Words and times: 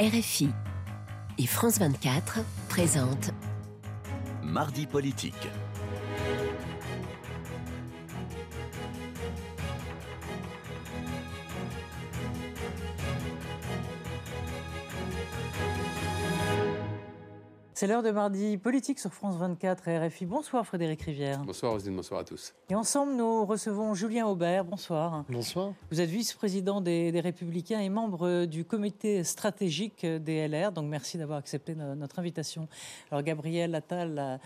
RFI 0.00 0.50
et 1.38 1.46
France 1.46 1.80
24 1.80 2.38
présentent 2.68 3.32
Mardi 4.44 4.86
politique. 4.86 5.34
C'est 17.78 17.86
l'heure 17.86 18.02
de 18.02 18.10
mardi 18.10 18.56
politique 18.56 18.98
sur 18.98 19.14
France 19.14 19.36
24 19.36 19.86
et 19.86 20.08
RFI. 20.08 20.26
Bonsoir 20.26 20.66
Frédéric 20.66 21.00
Rivière. 21.02 21.38
Bonsoir 21.44 21.70
Roselyne, 21.70 21.94
bonsoir 21.94 22.18
à 22.18 22.24
tous. 22.24 22.52
Et 22.70 22.74
ensemble, 22.74 23.14
nous 23.14 23.44
recevons 23.44 23.94
Julien 23.94 24.26
Aubert. 24.26 24.64
Bonsoir. 24.64 25.24
Bonsoir. 25.28 25.74
Vous 25.88 26.00
êtes 26.00 26.10
vice-président 26.10 26.80
des, 26.80 27.12
des, 27.12 27.20
Républicains 27.20 27.78
et 27.78 27.88
membre 27.88 28.46
du 28.46 28.64
comité 28.64 29.22
stratégique 29.22 30.04
des 30.04 30.48
LR. 30.48 30.72
Donc 30.72 30.86
merci 30.86 31.18
d'avoir 31.18 31.38
accepté 31.38 31.76
notre 31.76 32.18
invitation. 32.18 32.66
Alors 33.12 33.22
Gabriel 33.22 33.72
Attal 33.76 34.40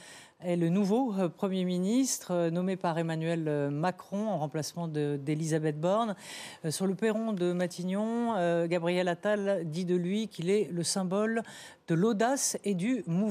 est 0.44 0.56
le 0.56 0.68
nouveau 0.68 1.14
euh, 1.18 1.28
Premier 1.28 1.64
ministre 1.64 2.32
euh, 2.32 2.50
nommé 2.50 2.76
par 2.76 2.98
Emmanuel 2.98 3.44
euh, 3.46 3.70
Macron 3.70 4.28
en 4.28 4.38
remplacement 4.38 4.88
d'Elisabeth 4.88 5.80
Borne. 5.80 6.16
Sur 6.68 6.86
le 6.86 6.94
perron 6.94 7.32
de 7.32 7.52
Matignon, 7.52 8.66
Gabriel 8.66 9.08
Attal 9.08 9.62
dit 9.64 9.84
de 9.84 9.94
lui 9.94 10.28
qu'il 10.28 10.50
est 10.50 10.68
le 10.70 10.82
symbole 10.82 11.42
de 11.88 11.94
l'audace 11.94 12.58
et 12.64 12.74
du 12.74 13.02
mouvement. 13.06 13.21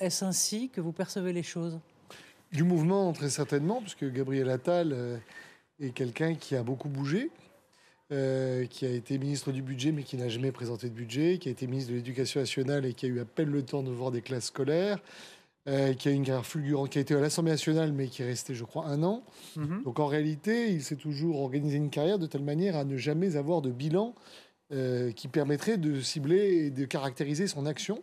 Est-ce 0.00 0.24
ainsi 0.24 0.70
que 0.70 0.80
vous 0.80 0.92
percevez 0.92 1.32
les 1.32 1.42
choses? 1.42 1.78
Du 2.52 2.62
mouvement, 2.62 3.12
très 3.12 3.30
certainement, 3.30 3.80
puisque 3.80 4.10
Gabriel 4.10 4.50
Attal 4.50 5.20
est 5.80 5.90
quelqu'un 5.90 6.34
qui 6.34 6.54
a 6.54 6.62
beaucoup 6.62 6.88
bougé. 6.88 7.30
qui 8.08 8.86
a 8.86 8.90
été 8.90 9.18
ministre 9.18 9.50
du 9.50 9.62
budget 9.62 9.90
mais 9.90 10.04
qui 10.04 10.16
n'a 10.16 10.28
jamais 10.28 10.52
présenté 10.52 10.88
de 10.88 10.94
budget, 10.94 11.38
qui 11.38 11.48
a 11.48 11.52
été 11.52 11.66
ministre 11.66 11.90
de 11.90 11.96
l'Éducation 11.96 12.40
nationale 12.40 12.86
et 12.86 12.94
qui 12.94 13.06
a 13.06 13.08
eu 13.08 13.20
à 13.20 13.24
peine 13.24 13.50
le 13.50 13.62
temps 13.62 13.82
de 13.82 13.90
voir 13.90 14.12
des 14.12 14.22
classes 14.22 14.46
scolaires, 14.46 15.00
euh, 15.68 15.94
qui 15.94 16.06
a 16.06 16.12
une 16.12 16.22
carrière 16.22 16.46
fulgurante, 16.46 16.90
qui 16.90 16.98
a 16.98 17.00
été 17.00 17.12
à 17.12 17.18
l'Assemblée 17.18 17.50
nationale, 17.50 17.92
mais 17.92 18.06
qui 18.06 18.22
est 18.22 18.26
resté, 18.26 18.54
je 18.54 18.62
crois, 18.62 18.86
un 18.86 19.02
an. 19.02 19.24
Mhm. 19.56 19.82
Donc 19.82 19.98
en 19.98 20.06
réalité, 20.06 20.70
il 20.70 20.80
s'est 20.80 20.94
toujours 20.94 21.40
organisé 21.40 21.76
une 21.76 21.90
carrière 21.90 22.20
de 22.20 22.26
telle 22.26 22.44
manière 22.44 22.76
à 22.76 22.84
ne 22.84 22.96
jamais 22.96 23.34
avoir 23.34 23.62
de 23.62 23.72
bilan 23.72 24.14
euh, 24.72 25.10
qui 25.10 25.26
permettrait 25.26 25.76
de 25.76 26.00
cibler 26.00 26.66
et 26.66 26.70
de 26.70 26.84
caractériser 26.84 27.48
son 27.48 27.66
action. 27.66 28.00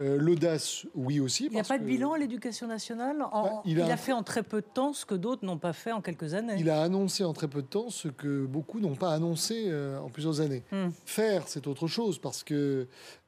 Euh, 0.00 0.16
l'audace, 0.16 0.86
oui 0.94 1.18
aussi. 1.18 1.46
Il 1.46 1.52
n'y 1.52 1.60
a 1.60 1.64
pas 1.64 1.78
de 1.78 1.84
bilan 1.84 2.12
à 2.12 2.18
l'éducation 2.18 2.68
nationale 2.68 3.18
bah, 3.18 3.62
il, 3.64 3.80
a... 3.80 3.96
fait 3.96 4.12
en 4.12 4.22
très 4.22 4.44
peu 4.44 4.60
de 4.60 4.66
temps 4.66 4.92
ce 4.92 5.04
que 5.04 5.16
d'autres 5.16 5.44
n'ont 5.44 5.58
pas 5.58 5.72
fait 5.72 5.90
en 5.90 6.00
quelques 6.00 6.34
années. 6.34 6.54
Il 6.58 6.70
a 6.70 6.82
annoncé 6.82 7.24
en 7.24 7.32
très 7.32 7.48
peu 7.48 7.62
de 7.62 7.66
temps 7.66 7.90
ce 7.90 8.06
que 8.06 8.46
beaucoup 8.46 8.78
n'ont 8.78 8.94
pas 8.94 9.12
annoncé 9.12 9.72
en 10.00 10.08
plusieurs 10.08 10.40
années. 10.40 10.62
Hmm. 10.70 10.90
Faire, 11.04 11.48
c'est 11.48 11.66
autre 11.66 11.88
chose, 11.88 12.18
parce 12.18 12.44
que 12.44 12.86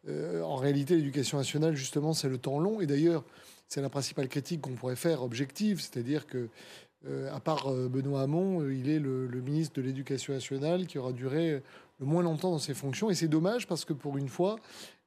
en 0.08 0.56
réalité, 0.56 0.96
l'éducation 0.96 1.38
nationale, 1.38 1.74
justement, 1.74 2.12
c'est 2.12 2.28
le 2.28 2.38
temps 2.38 2.60
long. 2.60 2.80
Et 2.80 2.86
d'ailleurs, 2.86 3.24
c'est 3.70 3.80
la 3.80 3.88
principale 3.88 4.28
critique 4.28 4.60
qu'on 4.62 4.74
pourrait 4.74 4.96
faire 4.96 5.22
objective, 5.22 5.80
c'est-à-dire 5.80 6.26
que, 6.26 6.48
euh, 7.08 7.34
à 7.34 7.40
part 7.40 7.66
euh, 7.68 7.88
Benoît 7.88 8.22
Hamon, 8.22 8.60
euh, 8.60 8.74
il 8.74 8.90
est 8.90 8.98
le, 8.98 9.28
ministre 9.40 9.74
de 9.76 9.82
l'Éducation 9.82 10.34
nationale 10.34 10.86
qui 10.86 10.98
aura 10.98 11.12
duré 11.12 11.62
le 11.98 12.06
moins 12.06 12.22
longtemps 12.22 12.50
dans 12.50 12.58
ses 12.58 12.74
fonctions. 12.74 13.10
Et 13.10 13.14
c'est 13.14 13.28
dommage 13.28 13.66
parce 13.66 13.86
que 13.86 13.94
pour 13.94 14.18
une 14.18 14.28
fois, 14.28 14.56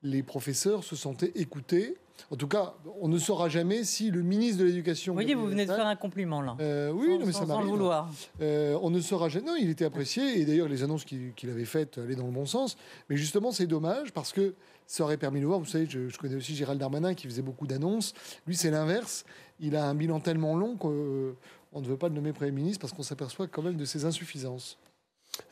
les 0.01 0.23
professeurs 0.23 0.83
se 0.83 0.95
sentaient 0.95 1.31
écoutés. 1.35 1.97
En 2.31 2.35
tout 2.35 2.47
cas, 2.47 2.73
on 2.99 3.07
ne 3.07 3.17
saura 3.17 3.47
jamais 3.47 3.83
si 3.83 4.09
le 4.09 4.21
ministre 4.21 4.59
de 4.59 4.65
l'Éducation. 4.65 5.13
Vous 5.13 5.17
voyez, 5.17 5.35
vous 5.35 5.47
venez 5.47 5.65
de 5.65 5.73
faire 5.73 5.85
un 5.85 5.95
compliment 5.95 6.41
là. 6.41 6.55
oui, 6.93 7.19
mais 7.23 7.31
ça 7.31 7.45
m'arrive. 7.45 7.67
vouloir. 7.67 8.09
on 8.39 8.89
ne 8.89 8.99
saura 8.99 9.29
jamais. 9.29 9.45
Non, 9.45 9.55
il 9.59 9.69
était 9.69 9.85
apprécié 9.85 10.39
et 10.39 10.45
d'ailleurs 10.45 10.67
les 10.67 10.83
annonces 10.83 11.05
qu'il 11.05 11.49
avait 11.49 11.65
faites 11.65 11.99
allaient 11.99 12.15
dans 12.15 12.25
le 12.25 12.31
bon 12.31 12.45
sens. 12.45 12.75
Mais 13.09 13.17
justement, 13.17 13.51
c'est 13.51 13.67
dommage 13.67 14.13
parce 14.13 14.31
que 14.31 14.55
ça 14.87 15.03
aurait 15.03 15.17
permis 15.17 15.41
de 15.41 15.45
voir. 15.45 15.59
Vous 15.59 15.65
savez, 15.65 15.87
je, 15.87 16.15
connais 16.17 16.35
aussi 16.35 16.55
Gérald 16.55 16.79
Darmanin 16.79 17.13
qui 17.13 17.27
faisait 17.27 17.41
beaucoup 17.41 17.67
d'annonces. 17.67 18.13
Lui, 18.47 18.55
c'est 18.55 18.71
l'inverse. 18.71 19.25
Il 19.59 19.75
a 19.75 19.85
un 19.85 19.95
bilan 19.95 20.19
tellement 20.19 20.55
long 20.55 20.75
qu'on 21.73 21.81
ne 21.81 21.87
veut 21.87 21.97
pas 21.97 22.07
le 22.07 22.15
nommer 22.15 22.33
Premier 22.33 22.51
ministre 22.51 22.79
parce 22.79 22.93
qu'on 22.93 23.03
s'aperçoit 23.03 23.47
quand 23.47 23.61
même 23.61 23.77
de 23.77 23.85
ses 23.85 24.05
insuffisances. 24.05 24.77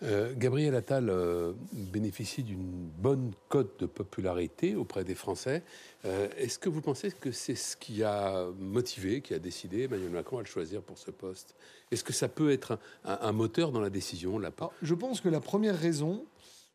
Euh, 0.04 0.34
Gabriel 0.38 0.76
Attal 0.76 1.10
euh, 1.10 1.54
bénéficie 1.74 2.44
d'une 2.44 2.90
bonne 3.00 3.32
cote 3.50 3.80
de 3.80 3.88
popularité 3.88 4.76
auprès 4.76 5.04
des 5.04 5.16
Français. 5.16 5.64
Euh, 6.06 6.28
est-ce 6.38 6.60
que 6.60 6.70
vous 6.70 6.82
pensez 6.82 7.12
que 7.12 7.32
c'est 7.32 7.56
ce 7.56 7.76
qui 7.76 8.04
a 8.04 8.46
motivé, 8.60 9.22
qui 9.22 9.34
a 9.34 9.40
décidé 9.40 9.84
Emmanuel 9.84 10.12
Macron 10.12 10.38
à 10.38 10.42
le 10.42 10.48
choisir 10.48 10.84
pour 10.84 11.00
ce 11.00 11.10
poste? 11.10 11.56
Est-ce 11.90 12.04
que 12.04 12.14
ça 12.14 12.30
peut 12.30 12.52
être 12.52 12.78
un, 13.04 13.32
moteur 13.32 13.72
dans 13.72 13.82
la 13.82 13.90
décision 13.90 14.38
la... 14.38 14.52
Je 14.84 14.94
pense 14.94 15.20
que 15.20 15.30
la 15.30 15.40
première 15.40 15.78
raison, 15.78 16.26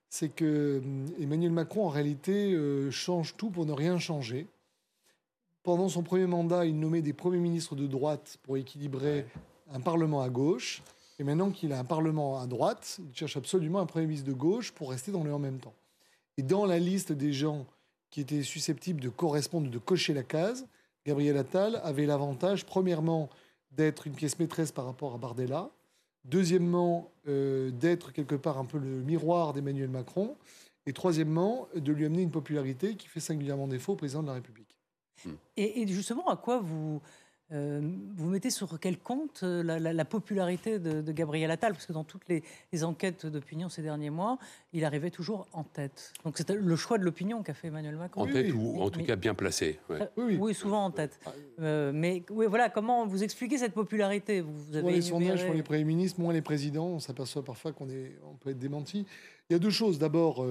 c'est 0.09 0.29
que 0.29 0.81
hum, 0.85 1.07
Emmanuel 1.21 1.53
Macron, 1.53 1.87
en 1.87 1.91
réalité, 1.91 2.59
change 2.91 3.37
tout 3.37 3.51
pour 3.51 3.67
ne 3.67 3.73
rien 3.73 4.01
changer. 4.01 4.49
Pendant 5.67 5.89
son 5.89 6.05
premier 6.05 6.29
mandat, 6.29 6.65
il 6.65 6.79
nommait 6.79 7.03
des 7.03 7.13
premiers 7.13 7.41
ministres 7.41 7.75
de 7.75 7.89
droite 7.89 8.39
pour 8.45 8.57
équilibrer 8.57 9.27
un 9.73 9.81
Parlement 9.81 10.23
à 10.23 10.29
gauche. 10.29 10.81
Et 11.19 11.25
maintenant 11.25 11.51
qu'il 11.51 11.73
a 11.73 11.81
un 11.81 11.85
Parlement 11.85 12.41
à 12.41 12.47
droite, 12.47 13.01
il 13.01 13.17
cherche 13.17 13.37
absolument 13.37 13.81
un 13.81 13.87
Premier 13.87 14.07
ministre 14.07 14.29
de 14.29 14.33
gauche 14.33 14.71
pour 14.71 14.91
rester 14.91 15.11
dans 15.11 15.25
le 15.25 15.35
en 15.35 15.41
même 15.41 15.59
temps. 15.59 15.75
Et 16.37 16.45
dans 16.45 16.67
la 16.67 16.79
liste 16.79 17.11
des 17.11 17.33
gens 17.33 17.67
qui 18.11 18.21
étaient 18.21 18.45
susceptibles 18.45 19.01
de 19.01 19.09
correspondre, 19.09 19.69
de 19.69 19.79
cocher 19.79 20.15
la 20.15 20.23
case, 20.23 20.69
Gabriel 21.05 21.37
Attal 21.37 21.81
avait 21.83 22.07
l'avantage, 22.07 22.65
premièrement, 22.65 23.29
d'être 23.73 24.07
une 24.07 24.15
pièce 24.15 24.39
maîtresse 24.39 24.71
par 24.71 24.85
rapport 24.85 25.15
à 25.15 25.19
Bardella, 25.19 25.71
Deuxièmement, 26.25 27.11
euh, 27.27 27.73
d'être 27.73 28.13
quelque 28.13 28.37
part 28.37 28.59
un 28.59 28.67
peu 28.67 28.79
le 28.79 29.03
miroir 29.03 29.53
d'Emmanuel 29.53 29.89
Macron. 29.89 30.37
Et 30.87 30.93
troisièmement, 30.93 31.67
de 31.75 31.93
lui 31.93 32.05
amener 32.05 32.23
une 32.23 32.31
popularité 32.31 32.95
qui 32.95 33.09
fait 33.09 33.19
singulièrement 33.19 33.67
défaut 33.67 33.95
au 33.95 33.97
président 33.97 34.23
de 34.23 34.29
la 34.29 34.35
République. 34.35 34.76
Et, 35.57 35.87
justement, 35.87 36.29
à 36.29 36.37
quoi 36.37 36.59
vous, 36.59 37.01
euh, 37.53 37.81
vous 38.17 38.29
mettez 38.29 38.51
sur 38.51 38.81
quel 38.81 38.99
compte 38.99 39.41
euh, 39.45 39.63
la, 39.63 40.05
popularité 40.05 40.79
de, 40.79 41.13
Gabriel 41.13 41.51
Attal? 41.51 41.73
Parce 41.73 41.87
que 41.87 41.93
dans 41.93 42.05
toutes 42.05 42.29
les, 42.29 42.43
enquêtes 42.85 43.27
d'opinion 43.27 43.69
ces 43.69 43.83
derniers 43.83 44.11
mois, 44.11 44.39
il 44.73 44.85
arrivait 44.85 45.11
toujours 45.11 45.47
en 45.53 45.63
tête. 45.63 46.13
Donc 46.25 46.37
c'est 46.37 46.51
le 46.51 46.77
choix 46.77 46.99
de 46.99 47.05
l'opinion 47.05 47.43
qu'a 47.43 47.55
fait 47.55 47.69
Emmanuel 47.69 47.97
Macron. 47.97 48.23
En 48.23 48.27
tête 48.27 48.53
ou 48.53 48.81
en 48.81 48.91
tout 48.91 49.03
cas 49.05 49.17
bien 49.17 49.35
placé. 49.35 49.79
Euh, 49.91 50.07
oui, 50.17 50.55
souvent 50.55 50.85
en 50.85 50.91
tête. 50.91 51.19
mais 51.59 52.25
voilà, 52.29 52.69
comment 52.69 53.07
vous 53.07 53.23
expliquez 53.23 53.59
cette 53.59 53.75
popularité? 53.75 54.41
Vous 54.41 54.77
avez 54.77 54.93
les 54.93 55.03
sondages 55.03 55.45
pour 55.45 55.55
les 55.55 55.63
premiers 55.63 55.85
ministres, 55.85 56.21
moins 56.21 56.33
les 56.33 56.43
présidents, 56.43 56.89
on 56.89 57.01
s'aperçoit 57.01 57.45
parfois 57.45 57.73
qu'on 57.73 57.87
on 58.25 58.35
peut 58.35 58.51
être 58.51 58.59
démenti. 58.59 59.07
Il 59.49 59.53
y 59.53 59.57
a 59.57 59.61
deux 59.61 59.71
choses. 59.71 59.99
D'abord, 59.99 60.45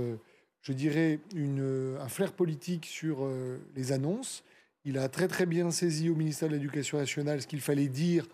je 0.61 0.73
dirais 0.73 1.19
une, 1.35 1.97
un 1.99 2.07
flair 2.07 2.31
politique 2.31 2.85
sur 2.85 3.29
les 3.75 3.91
annonces 3.91 4.43
il 4.85 4.99
a 4.99 5.09
très 5.09 5.27
très 5.27 5.45
bien 5.45 5.71
saisi 5.71 6.09
au 6.09 6.15
ministère 6.15 6.47
de 6.47 6.53
l'Éducation 6.53 6.97
nationale 6.97 7.41
ce 7.41 7.47
qu'il 7.47 7.61
fallait 7.61 7.87
dire. 7.87 8.25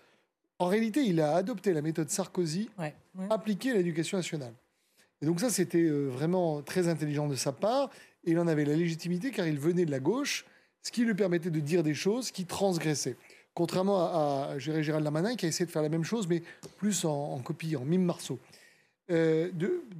En 0.59 0.67
réalité, 0.67 1.01
il 1.01 1.19
a 1.21 1.35
adopté 1.35 1.73
la 1.73 1.81
méthode 1.81 2.09
Sarkozy, 2.09 2.69
appliquée 3.29 3.71
à 3.71 3.75
l'éducation 3.75 4.17
nationale. 4.17 4.53
Et 5.21 5.25
donc 5.25 5.39
ça, 5.39 5.49
c'était 5.49 5.83
euh, 5.83 6.07
vraiment 6.07 6.61
très 6.61 6.87
intelligent 6.87 7.27
de 7.27 7.35
sa 7.35 7.51
part. 7.51 7.89
Et 8.23 8.31
il 8.31 8.39
en 8.39 8.47
avait 8.47 8.65
la 8.65 8.75
légitimité 8.75 9.31
car 9.31 9.47
il 9.47 9.59
venait 9.59 9.85
de 9.85 9.91
la 9.91 9.99
gauche, 9.99 10.45
ce 10.83 10.91
qui 10.91 11.05
lui 11.05 11.15
permettait 11.15 11.49
de 11.49 11.59
dire 11.59 11.83
des 11.83 11.93
choses 11.93 12.31
qui 12.31 12.45
transgressaient. 12.45 13.15
Contrairement 13.53 13.99
à, 13.99 14.57
Gérald 14.57 15.03
Darmanin 15.03 15.35
qui 15.35 15.45
a 15.45 15.49
essayé 15.49 15.65
de 15.65 15.71
faire 15.71 15.81
la 15.81 15.89
même 15.89 16.03
chose, 16.03 16.27
mais 16.27 16.43
plus 16.77 17.05
en, 17.05 17.39
copie, 17.39 17.75
en 17.75 17.83
mime 17.83 18.03
Marceau. 18.03 18.39
Euh, 19.09 19.49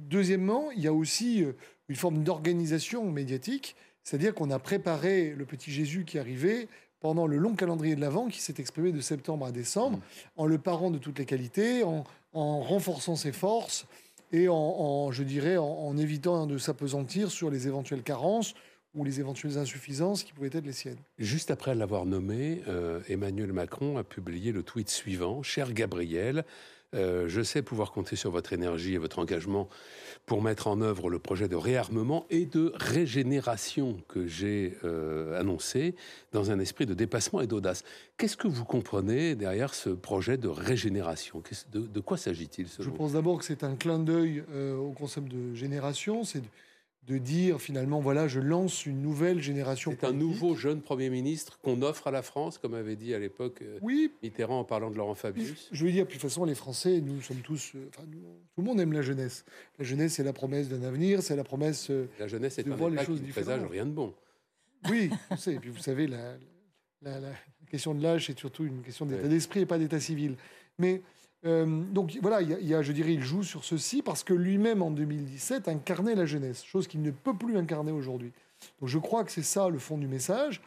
deuxièmement, 0.08 0.70
il 0.70 0.80
y 0.80 0.86
a 0.86 0.92
aussi 0.92 1.44
euh, 1.44 1.52
une 1.88 1.96
forme 1.96 2.22
d'organisation 2.22 3.10
médiatique 3.10 3.76
c'est-à-dire 4.04 4.34
qu'on 4.34 4.50
a 4.50 4.58
préparé 4.58 5.34
le 5.36 5.44
petit 5.44 5.70
Jésus 5.70 6.04
qui 6.04 6.18
arrivait 6.18 6.68
pendant 7.00 7.26
le 7.26 7.36
long 7.36 7.54
calendrier 7.54 7.96
de 7.96 8.00
l'Avent 8.00 8.28
qui 8.28 8.40
s'est 8.40 8.54
exprimé 8.58 8.92
de 8.92 9.00
septembre 9.00 9.46
à 9.46 9.52
décembre, 9.52 9.98
mm. 9.98 10.02
en 10.36 10.46
le 10.46 10.58
parant 10.58 10.90
de 10.90 10.98
toutes 10.98 11.18
les 11.18 11.26
qualités, 11.26 11.82
en, 11.84 12.04
renforçant 12.32 13.14
ses 13.14 13.32
forces 13.32 13.86
et 14.32 14.48
en, 14.48 15.12
je 15.12 15.22
dirais, 15.22 15.58
en, 15.58 15.94
évitant 15.98 16.46
de 16.46 16.56
s'apesantir 16.56 17.30
sur 17.30 17.50
les 17.50 17.66
éventuelles 17.66 18.02
carences 18.02 18.54
ou 18.94 19.04
les 19.04 19.20
éventuelles 19.20 19.58
insuffisances 19.58 20.22
qui 20.22 20.32
pouvaient 20.32 20.48
être 20.52 20.64
les 20.64 20.72
siennes. 20.72 20.96
Juste 21.18 21.50
après 21.50 21.74
l'avoir 21.74 22.06
nommé, 22.06 22.62
euh, 22.68 23.00
Emmanuel 23.08 23.52
Macron 23.52 23.98
a 23.98 24.04
publié 24.04 24.52
le 24.52 24.62
tweet 24.62 24.88
suivant 24.88 25.42
Cher 25.42 25.74
Gabriel, 25.74 26.44
euh, 26.94 27.28
je 27.28 27.42
sais 27.42 27.62
pouvoir 27.62 27.92
compter 27.92 28.16
sur 28.16 28.30
votre 28.30 28.52
énergie 28.52 28.94
et 28.94 28.98
votre 28.98 29.18
engagement 29.18 29.68
pour 30.26 30.42
mettre 30.42 30.66
en 30.66 30.80
œuvre 30.80 31.08
le 31.08 31.18
projet 31.18 31.48
de 31.48 31.56
réarmement 31.56 32.26
et 32.30 32.46
de 32.46 32.72
régénération 32.76 33.96
que 34.08 34.26
j'ai 34.26 34.76
euh, 34.84 35.40
annoncé 35.40 35.94
dans 36.32 36.50
un 36.50 36.58
esprit 36.58 36.86
de 36.86 36.94
dépassement 36.94 37.40
et 37.40 37.46
d'audace. 37.46 37.82
Qu'est-ce 38.18 38.36
que 38.36 38.48
vous 38.48 38.64
comprenez 38.64 39.34
derrière 39.34 39.74
ce 39.74 39.90
projet 39.90 40.36
de 40.36 40.48
régénération? 40.48 41.42
De, 41.72 42.00
quoi 42.00 42.16
s'agit-il 42.16 42.66
Je 42.78 42.90
pense 42.90 43.12
d'abord 43.12 43.38
que 43.38 43.44
c'est 43.44 43.64
un 43.64 43.74
clin 43.74 43.98
d'œil 43.98 44.44
au 44.78 44.92
concept 44.92 45.28
de 45.28 45.54
génération. 45.54 46.24
C'est 46.24 46.40
de 46.40 46.46
dire 47.06 47.60
finalement, 47.60 48.00
voilà, 48.00 48.28
je 48.28 48.40
lance 48.40 48.86
une 48.86 49.02
nouvelle 49.02 49.40
génération. 49.42 49.94
C'est 49.98 50.06
un 50.06 50.12
nouveau 50.12 50.54
jeune 50.54 50.80
Premier 50.80 51.10
ministre 51.10 51.58
qu'on 51.62 51.82
offre 51.82 52.06
à 52.06 52.10
la 52.10 52.22
France, 52.22 52.58
comme 52.58 52.74
avait 52.74 52.96
dit 52.96 53.14
à 53.14 53.18
l'époque 53.18 53.60
euh, 53.62 53.78
oui. 53.82 54.12
Mitterrand 54.22 54.60
en 54.60 54.64
parlant 54.64 54.90
de 54.90 54.96
Laurent 54.96 55.14
Fabius. 55.14 55.68
Je 55.72 55.84
veux 55.84 55.92
dire, 55.92 56.06
de 56.06 56.10
toute 56.10 56.20
façon, 56.20 56.44
les 56.44 56.54
Français, 56.54 57.00
nous 57.00 57.20
sommes 57.20 57.40
tous, 57.42 57.72
euh, 57.74 57.88
tout 57.94 58.60
le 58.60 58.64
monde 58.64 58.80
aime 58.80 58.92
la 58.92 59.02
jeunesse. 59.02 59.44
La 59.78 59.84
jeunesse, 59.84 60.14
c'est 60.14 60.24
la 60.24 60.32
promesse 60.32 60.68
d'un 60.68 60.82
avenir, 60.82 61.22
c'est 61.22 61.36
la 61.36 61.44
promesse. 61.44 61.90
Euh, 61.90 62.08
la 62.18 62.28
jeunesse 62.28 62.58
est 62.58 62.64
de 62.64 62.72
voir 62.72 62.90
les 62.90 63.04
choses 63.04 63.20
qui 63.20 63.30
présage 63.30 63.62
rien 63.70 63.86
de 63.86 63.90
bon. 63.92 64.14
Oui, 64.88 65.10
je 65.30 65.36
sais. 65.36 65.54
Et 65.54 65.58
puis 65.58 65.70
vous 65.70 65.82
savez, 65.82 66.06
la, 66.06 66.36
la, 67.02 67.20
la 67.20 67.32
question 67.70 67.94
de 67.94 68.02
l'âge, 68.02 68.26
c'est 68.26 68.38
surtout 68.38 68.64
une 68.64 68.82
question 68.82 69.06
d'état 69.06 69.28
d'esprit 69.28 69.60
et 69.60 69.66
pas 69.66 69.78
d'état 69.78 70.00
civil. 70.00 70.36
Mais 70.78 71.02
euh, 71.44 71.82
donc 71.90 72.16
voilà, 72.22 72.40
il 72.40 72.66
y, 72.66 72.74
a, 72.74 72.82
je 72.82 72.92
dirais, 72.92 73.14
il 73.14 73.22
joue 73.22 73.42
sur 73.42 73.64
ceci 73.64 74.02
parce 74.02 74.22
que 74.22 74.32
lui-même 74.32 74.82
en 74.82 74.90
2017 74.90 75.68
incarnait 75.68 76.14
la 76.14 76.24
jeunesse, 76.24 76.64
chose 76.64 76.86
qu'il 76.86 77.02
ne 77.02 77.10
peut 77.10 77.34
plus 77.34 77.56
incarner 77.56 77.92
aujourd'hui. 77.92 78.32
Donc 78.80 78.88
je 78.88 78.98
crois 78.98 79.24
que 79.24 79.32
c'est 79.32 79.42
ça 79.42 79.68
le 79.68 79.78
fond 79.78 79.98
du 79.98 80.06
message. 80.06 80.62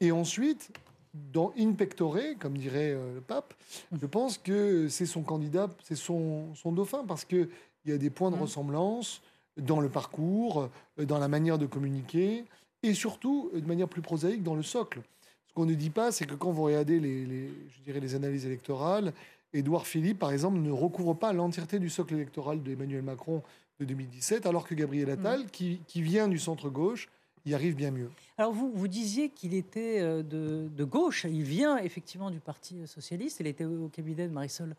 Et 0.00 0.12
ensuite, 0.12 0.70
dans 1.14 1.52
In 1.58 1.72
Pectore, 1.72 2.18
comme 2.38 2.58
dirait 2.58 2.92
euh, 2.92 3.14
le 3.14 3.20
pape, 3.20 3.54
je 3.92 4.06
pense 4.06 4.36
que 4.36 4.88
c'est 4.88 5.06
son 5.06 5.22
candidat, 5.22 5.70
c'est 5.82 5.96
son, 5.96 6.54
son, 6.54 6.72
dauphin 6.72 7.04
parce 7.06 7.24
qu'il 7.24 7.48
y 7.86 7.92
a 7.92 7.98
des 7.98 8.10
points 8.10 8.30
de 8.30 8.36
mmh. 8.36 8.42
ressemblance 8.42 9.22
dans 9.56 9.80
le 9.80 9.88
parcours, 9.88 10.68
euh, 10.98 11.04
dans 11.06 11.18
la 11.18 11.28
manière 11.28 11.58
de 11.58 11.66
communiquer 11.66 12.44
et 12.82 12.94
surtout, 12.94 13.50
de 13.54 13.66
manière 13.66 13.88
plus 13.88 14.02
prosaïque, 14.02 14.42
dans 14.42 14.56
le 14.56 14.62
socle. 14.62 15.00
Ce 15.52 15.54
qu'on 15.54 15.66
ne 15.66 15.74
dit 15.74 15.90
pas, 15.90 16.12
c'est 16.12 16.24
que 16.24 16.34
quand 16.34 16.50
vous 16.50 16.62
regardez 16.62 16.98
les, 16.98 17.26
les, 17.26 17.48
je 17.48 17.82
dirais, 17.84 18.00
les 18.00 18.14
analyses 18.14 18.46
électorales, 18.46 19.12
Édouard 19.52 19.86
Philippe, 19.86 20.18
par 20.18 20.32
exemple, 20.32 20.58
ne 20.58 20.70
recouvre 20.70 21.12
pas 21.12 21.34
l'entièreté 21.34 21.78
du 21.78 21.90
socle 21.90 22.14
électoral 22.14 22.62
d'Emmanuel 22.62 23.02
Macron 23.02 23.42
de 23.78 23.84
2017, 23.84 24.46
alors 24.46 24.66
que 24.66 24.74
Gabriel 24.74 25.10
Attal, 25.10 25.42
mm. 25.42 25.46
qui, 25.50 26.00
vient 26.00 26.26
du 26.26 26.38
centre-gauche, 26.38 27.10
y 27.44 27.52
arrive 27.52 27.74
bien 27.74 27.90
mieux. 27.90 28.10
Alors 28.38 28.52
vous, 28.52 28.72
vous 28.74 28.88
disiez 28.88 29.28
qu'il 29.28 29.52
était 29.52 30.00
euh, 30.00 30.22
de, 30.22 30.70
de, 30.74 30.84
gauche, 30.84 31.26
il 31.28 31.42
vient 31.42 31.76
effectivement 31.76 32.30
du 32.30 32.40
Parti 32.40 32.86
socialiste, 32.86 33.40
il 33.40 33.46
était 33.46 33.66
au 33.66 33.88
cabinet 33.88 34.28
de 34.28 34.32
Marisol 34.32 34.74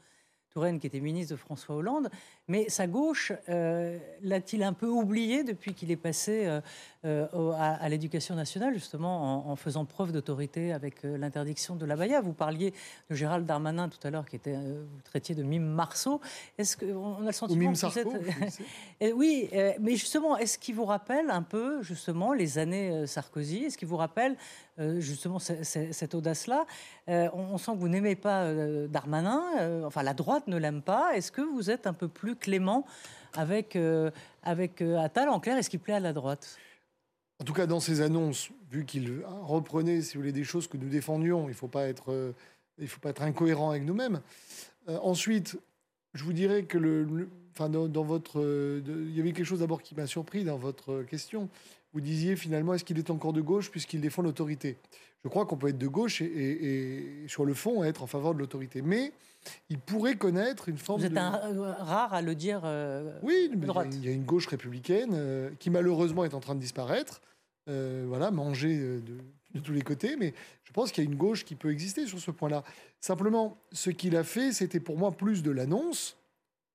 Touraine, 0.54 0.80
qui 0.80 0.86
était 0.86 1.00
ministre 1.00 1.34
de 1.34 1.38
François 1.38 1.76
Hollande. 1.76 2.10
Mais 2.48 2.70
sa 2.70 2.86
gauche, 2.86 3.32
euh, 3.50 3.98
l'a-t-il 4.22 4.62
un 4.62 4.74
peu 4.74 4.88
oublié 4.88 5.44
depuis 5.44 5.74
qu'il 5.74 5.90
est 5.90 5.98
passé 5.98 6.46
euh, 6.46 6.62
euh, 7.06 7.52
à, 7.58 7.90
l'éducation 7.90 8.36
nationale, 8.36 8.74
justement, 8.76 9.50
en, 9.50 9.56
faisant 9.56 9.86
preuve 9.86 10.12
d'autorité 10.12 10.72
avec 10.72 11.04
l'interdiction 11.04 11.76
de 11.76 11.86
la 11.86 11.96
baya 11.96 12.22
Vous 12.22 12.34
parliez 12.34 12.72
de 13.10 13.16
Gérald 13.16 13.48
Darmanin 13.48 13.90
tout 13.90 14.06
à 14.06 14.12
l'heure, 14.12 14.26
qui 14.26 14.36
était, 14.36 14.56
vous 14.56 15.02
traitiez 15.04 15.34
de 15.34 15.42
mime 15.42 15.66
Marceau. 15.66 16.22
Est-ce 16.60 16.78
qu'on 16.78 17.24
a 17.24 17.26
le 17.26 17.32
sentiment 17.32 17.74
que 17.74 17.88
vous 17.88 18.00
êtes... 18.00 19.14
oui, 19.16 19.50
mais 19.80 19.96
justement, 19.96 20.38
est-ce 20.38 20.60
qu'il 20.60 20.76
vous 20.76 20.86
rappelle 20.86 21.32
un 21.32 21.42
peu, 21.42 21.82
justement, 21.82 22.34
les 22.34 22.60
années 22.60 23.08
Sarkozy? 23.08 23.64
Est-ce 23.66 23.78
qu'il 23.78 23.88
vous 23.88 23.98
rappelle 23.98 24.38
justement 24.78 25.40
cette 25.40 26.16
audace-là. 26.16 26.66
Euh, 27.10 27.30
on, 27.34 27.58
sent 27.58 27.74
que 27.74 27.78
vous 27.78 27.90
n'aimez 27.90 28.16
pas 28.16 28.44
euh, 28.44 28.88
Darmanin, 28.88 29.86
enfin 29.86 30.04
la 30.04 30.14
droite 30.14 30.48
ne 30.48 30.58
l'aime 30.58 30.82
pas. 30.82 31.16
Est-ce 31.16 31.32
que 31.32 31.42
vous 31.42 31.70
êtes 31.70 31.88
un 31.88 31.94
peu 31.94 32.08
plus 32.08 32.36
clément 32.36 32.86
avec, 33.34 33.78
avec 34.44 34.82
Attal 34.82 35.30
En 35.30 35.40
clair, 35.40 35.58
est-ce 35.58 35.70
qu'il 35.70 35.80
plaît 35.80 35.96
à 35.96 36.00
la 36.00 36.14
droite? 36.14 36.58
En 37.40 37.46
tout 37.46 37.54
cas, 37.54 37.66
dans 37.66 37.80
ses 37.80 38.02
annonces, 38.02 38.50
vu 38.72 38.86
qu'il 38.86 39.24
reprenait, 39.42 40.02
si 40.02 40.16
vous 40.16 40.22
voulez, 40.22 40.32
des 40.32 40.44
choses 40.44 40.68
que 40.68 40.78
nous 40.78 40.90
défendions, 40.90 41.46
il 41.46 41.52
ne 41.52 41.56
faut 41.56 41.68
pas 41.68 41.88
être, 41.88 42.34
faut 42.88 43.00
pas 43.00 43.10
être 43.10 43.24
incohérent 43.24 43.72
avec 43.72 43.84
nous-mêmes. 43.84 44.22
ensuite, 44.88 45.58
je 46.14 46.24
vous 46.24 46.34
dirais 46.34 46.64
que 46.64 46.78
le, 46.78 47.28
enfin, 47.52 47.70
dans, 47.70 48.04
votre, 48.04 48.40
il 48.86 49.16
y 49.16 49.20
avait 49.20 49.34
quelque 49.34 49.46
chose 49.46 49.60
d'abord 49.60 49.82
qui 49.82 49.96
m'a 49.96 50.08
surpris 50.08 50.44
dans 50.44 50.58
votre 50.58 51.04
question 51.04 51.50
vous 51.94 52.02
disiez 52.02 52.36
finalement, 52.36 52.74
est-ce 52.74 52.84
qu'il 52.84 52.98
est 52.98 53.12
encore 53.12 53.34
de 53.34 53.42
gauche 53.42 53.70
puisqu'il 53.70 54.02
défend 54.02 54.24
l'autorité? 54.24 54.78
Je 55.24 55.30
crois 55.30 55.46
qu'on 55.46 55.58
peut 55.58 55.70
être 55.70 55.78
de 55.78 55.88
gauche 55.88 56.22
et, 56.22 57.24
sur 57.28 57.46
le 57.46 57.54
fond 57.54 57.84
être 57.84 58.04
en 58.04 58.08
faveur 58.08 58.34
de 58.34 58.40
l'autorité. 58.40 58.82
Mais 58.82 59.14
il 59.70 59.80
pourrait 59.80 60.16
connaître 60.16 60.70
une 60.70 60.78
forme 60.78 61.00
Vous 61.00 61.06
êtes 61.06 61.18
un, 61.18 61.40
euh, 61.46 61.74
rare 61.80 62.14
à 62.14 62.22
le 62.22 62.36
dire. 62.36 62.62
Euh, 62.66 63.18
oui, 63.22 63.50
il 63.52 64.06
y 64.06 64.10
a 64.10 64.12
une 64.12 64.26
gauche 64.26 64.48
républicaine 64.48 65.12
euh, 65.14 65.52
qui 65.60 65.70
malheureusement 65.70 66.26
est 66.26 66.34
en 66.34 66.40
train 66.40 66.56
de 66.56 66.60
disparaître. 66.60 67.22
voilà, 67.68 68.32
manger 68.32 68.78
de, 68.78 69.60
tous 69.60 69.72
les 69.72 69.84
côtés, 69.84 70.18
mais 70.18 70.34
je 70.64 70.74
pense 70.74 70.92
qu'il 70.92 71.04
y 71.04 71.08
a 71.08 71.10
une 71.10 71.18
gauche 71.18 71.46
qui 71.46 71.56
peut 71.56 71.72
exister 71.72 72.06
sur 72.08 72.20
ce 72.20 72.32
point-là. 72.32 72.64
Simplement, 73.00 73.58
ce 73.72 73.92
qu'il 73.92 74.18
a 74.18 74.24
fait, 74.24 74.52
c'était 74.52 74.80
pour 74.80 74.98
moi 74.98 75.12
plus 75.12 75.44
de 75.44 75.52
l'annonce. 75.52 76.18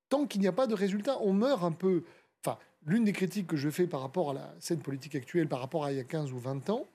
Tant 0.09 0.27
qu'il 0.27 0.41
n'y 0.41 0.47
a 0.47 0.53
pas 0.53 0.67
de 0.67 0.75
résultat, 0.75 1.19
on 1.21 1.35
meurt 1.35 1.65
un 1.65 1.73
peu. 1.73 2.05
Enfin, 2.43 2.57
l'une 2.87 3.05
des 3.05 3.13
critiques 3.13 3.47
que 3.47 3.57
je 3.57 3.71
fais 3.71 3.87
par 3.87 4.01
rapport 4.01 4.31
à 4.31 4.35
la 4.35 4.55
scène 4.61 4.81
politique 4.81 5.15
actuelle, 5.15 5.49
par 5.49 5.61
rapport 5.61 5.85
à 5.85 5.93
il 5.93 5.97
y 5.97 6.01
a 6.01 6.05
15 6.05 6.33
ou 6.33 6.39
20 6.39 6.71
ans, 6.71 6.87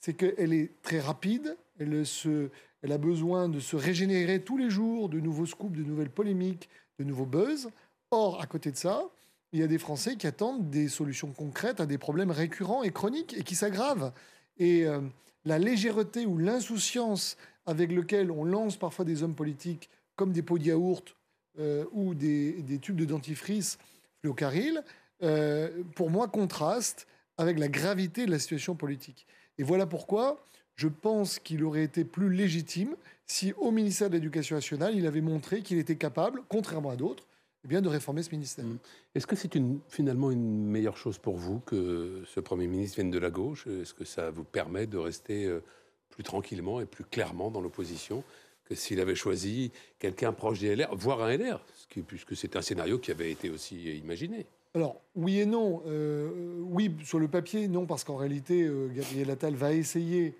c'est 0.00 0.14
qu'elle 0.14 0.52
est 0.52 0.70
très 0.82 1.00
rapide, 1.00 1.56
elle, 1.78 2.04
se, 2.04 2.50
elle 2.82 2.92
a 2.92 2.98
besoin 2.98 3.48
de 3.48 3.60
se 3.60 3.76
régénérer 3.76 4.42
tous 4.42 4.56
les 4.56 4.70
jours, 4.70 5.08
de 5.08 5.18
nouveaux 5.18 5.46
scoops, 5.46 5.76
de 5.76 5.82
nouvelles 5.82 6.10
polémiques, 6.10 6.68
de 6.98 7.04
nouveaux 7.04 7.26
buzz. 7.26 7.70
Or, 8.10 8.40
à 8.40 8.46
côté 8.46 8.70
de 8.70 8.76
ça, 8.76 9.08
il 9.52 9.60
y 9.60 9.62
a 9.62 9.66
des 9.66 9.78
Français 9.78 10.16
qui 10.16 10.26
attendent 10.26 10.68
des 10.68 10.88
solutions 10.88 11.32
concrètes 11.32 11.80
à 11.80 11.86
des 11.86 11.96
problèmes 11.96 12.30
récurrents 12.30 12.82
et 12.82 12.90
chroniques 12.90 13.34
et 13.38 13.44
qui 13.44 13.54
s'aggravent. 13.54 14.12
Et 14.58 14.86
euh, 14.86 15.00
la 15.44 15.58
légèreté 15.58 16.26
ou 16.26 16.38
l'insouciance 16.38 17.36
avec 17.66 17.92
lequel 17.92 18.30
on 18.30 18.44
lance 18.44 18.76
parfois 18.76 19.04
des 19.04 19.22
hommes 19.22 19.34
politiques 19.34 19.90
comme 20.16 20.32
des 20.32 20.42
pots 20.42 20.58
de 20.58 20.64
yaourt 20.64 21.16
euh, 21.58 21.84
ou 21.92 22.14
des, 22.14 22.64
tubes 22.82 22.96
de 22.96 23.04
dentifrice 23.04 23.78
fluocaril, 24.20 24.82
euh, 25.22 25.82
pour 25.94 26.10
moi, 26.10 26.28
contraste 26.28 27.06
avec 27.38 27.58
la 27.58 27.68
gravité 27.68 28.26
de 28.26 28.30
la 28.30 28.38
situation 28.38 28.74
politique. 28.74 29.26
Et 29.58 29.62
voilà 29.62 29.86
pourquoi 29.86 30.42
je 30.76 30.88
pense 30.88 31.38
qu'il 31.38 31.62
aurait 31.64 31.84
été 31.84 32.04
plus 32.04 32.30
légitime 32.30 32.96
si, 33.26 33.52
au 33.54 33.70
ministère 33.70 34.10
de 34.10 34.14
l'Éducation 34.14 34.56
nationale, 34.56 34.94
il 34.96 35.06
avait 35.06 35.20
montré 35.20 35.62
qu'il 35.62 35.78
était 35.78 35.96
capable, 35.96 36.42
contrairement 36.48 36.90
à 36.90 36.96
d'autres, 36.96 37.24
eh 37.64 37.68
bien, 37.68 37.80
de 37.80 37.88
réformer 37.88 38.22
ce 38.22 38.30
ministère. 38.30 38.66
Mmh. 38.66 38.78
Est-ce 39.14 39.26
que 39.26 39.36
c'est 39.36 39.50
finalement 39.88 40.30
une 40.30 40.66
meilleure 40.66 40.98
chose 40.98 41.16
pour 41.16 41.36
vous 41.36 41.60
que 41.60 42.22
ce 42.26 42.40
Premier 42.40 42.66
ministre 42.66 42.96
vienne 42.96 43.10
de 43.10 43.18
la 43.18 43.30
gauche? 43.30 43.66
Est-ce 43.66 43.94
que 43.94 44.04
ça 44.04 44.30
vous 44.30 44.44
permet 44.44 44.86
de 44.86 44.98
rester 44.98 45.46
euh, 45.46 45.62
plus 46.10 46.22
tranquillement 46.22 46.80
et 46.80 46.86
plus 46.86 47.04
clairement 47.04 47.50
dans 47.50 47.62
l'opposition 47.62 48.22
que 48.64 48.74
s'il 48.74 49.00
avait 49.00 49.14
choisi 49.14 49.72
quelqu'un 49.98 50.32
proche 50.32 50.60
des 50.60 50.74
LR, 50.74 50.94
voire 50.94 51.22
un 51.22 51.36
LR, 51.36 51.64
puisque 52.06 52.36
c'est 52.36 52.56
un 52.56 52.62
scénario 52.62 52.98
qui 52.98 53.10
avait 53.10 53.30
été 53.30 53.50
aussi 53.50 53.96
imaginé 53.98 54.46
alors, 54.74 55.00
oui 55.14 55.38
et 55.38 55.46
non. 55.46 55.82
Euh, 55.86 56.58
oui, 56.62 56.94
sur 57.04 57.20
le 57.20 57.28
papier, 57.28 57.68
non, 57.68 57.86
parce 57.86 58.02
qu'en 58.02 58.16
réalité, 58.16 58.64
euh, 58.64 58.88
Gabriel 58.88 59.30
Attal 59.30 59.54
va 59.54 59.72
essayer 59.72 60.34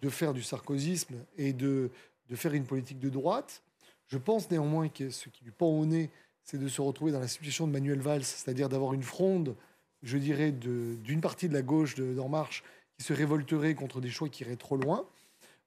de 0.00 0.08
faire 0.08 0.32
du 0.32 0.42
sarkozysme 0.42 1.16
et 1.36 1.52
de, 1.52 1.90
de, 2.30 2.36
faire 2.36 2.54
une 2.54 2.64
politique 2.64 2.98
de 2.98 3.10
droite. 3.10 3.62
Je 4.08 4.16
pense 4.16 4.50
néanmoins 4.50 4.88
que 4.88 5.10
ce 5.10 5.28
qui 5.28 5.44
lui 5.44 5.50
pend 5.50 5.68
au 5.68 5.84
nez, 5.84 6.08
c'est 6.44 6.58
de 6.58 6.68
se 6.68 6.80
retrouver 6.80 7.12
dans 7.12 7.20
la 7.20 7.28
situation 7.28 7.66
de 7.66 7.72
Manuel 7.72 8.00
Valls, 8.00 8.24
c'est-à-dire 8.24 8.70
d'avoir 8.70 8.94
une 8.94 9.02
fronde, 9.02 9.54
je 10.02 10.16
dirais, 10.16 10.52
d'une 10.52 11.20
partie 11.20 11.48
de 11.48 11.54
la 11.54 11.62
gauche 11.62 11.96
d'En 11.96 12.28
Marche 12.28 12.64
qui 12.96 13.04
se 13.04 13.12
révolterait 13.12 13.74
contre 13.74 14.00
des 14.00 14.10
choix 14.10 14.28
qui 14.28 14.44
iraient 14.44 14.56
trop 14.56 14.76
loin. 14.76 15.04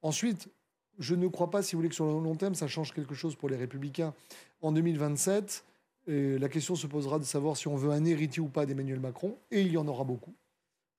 Ensuite, 0.02 0.50
je 0.98 1.14
ne 1.14 1.28
crois 1.28 1.52
pas, 1.52 1.62
si 1.62 1.76
vous 1.76 1.80
voulez, 1.80 1.90
que 1.90 1.96
sur 1.96 2.06
le 2.06 2.14
long 2.14 2.36
terme, 2.36 2.56
ça 2.56 2.68
change 2.68 2.94
quelque 2.94 3.14
chose 3.14 3.36
pour 3.36 3.50
les 3.50 3.58
Républicains. 3.58 4.14
En 4.62 4.72
2027, 4.72 5.64
la 6.08 6.50
question 6.50 6.76
se 6.76 6.88
posera 6.88 7.20
de 7.20 7.26
savoir 7.26 7.58
si 7.58 7.68
on 7.68 7.76
veut 7.76 7.92
un 7.92 8.06
héritier 8.06 8.42
ou 8.42 8.48
pas 8.48 8.66
d'Emmanuel 8.66 9.00
Macron, 9.00 9.38
et 9.52 9.62
il 9.62 9.72
y 9.72 9.78
en 9.78 9.88
aura 9.88 10.04
beaucoup. 10.04 10.34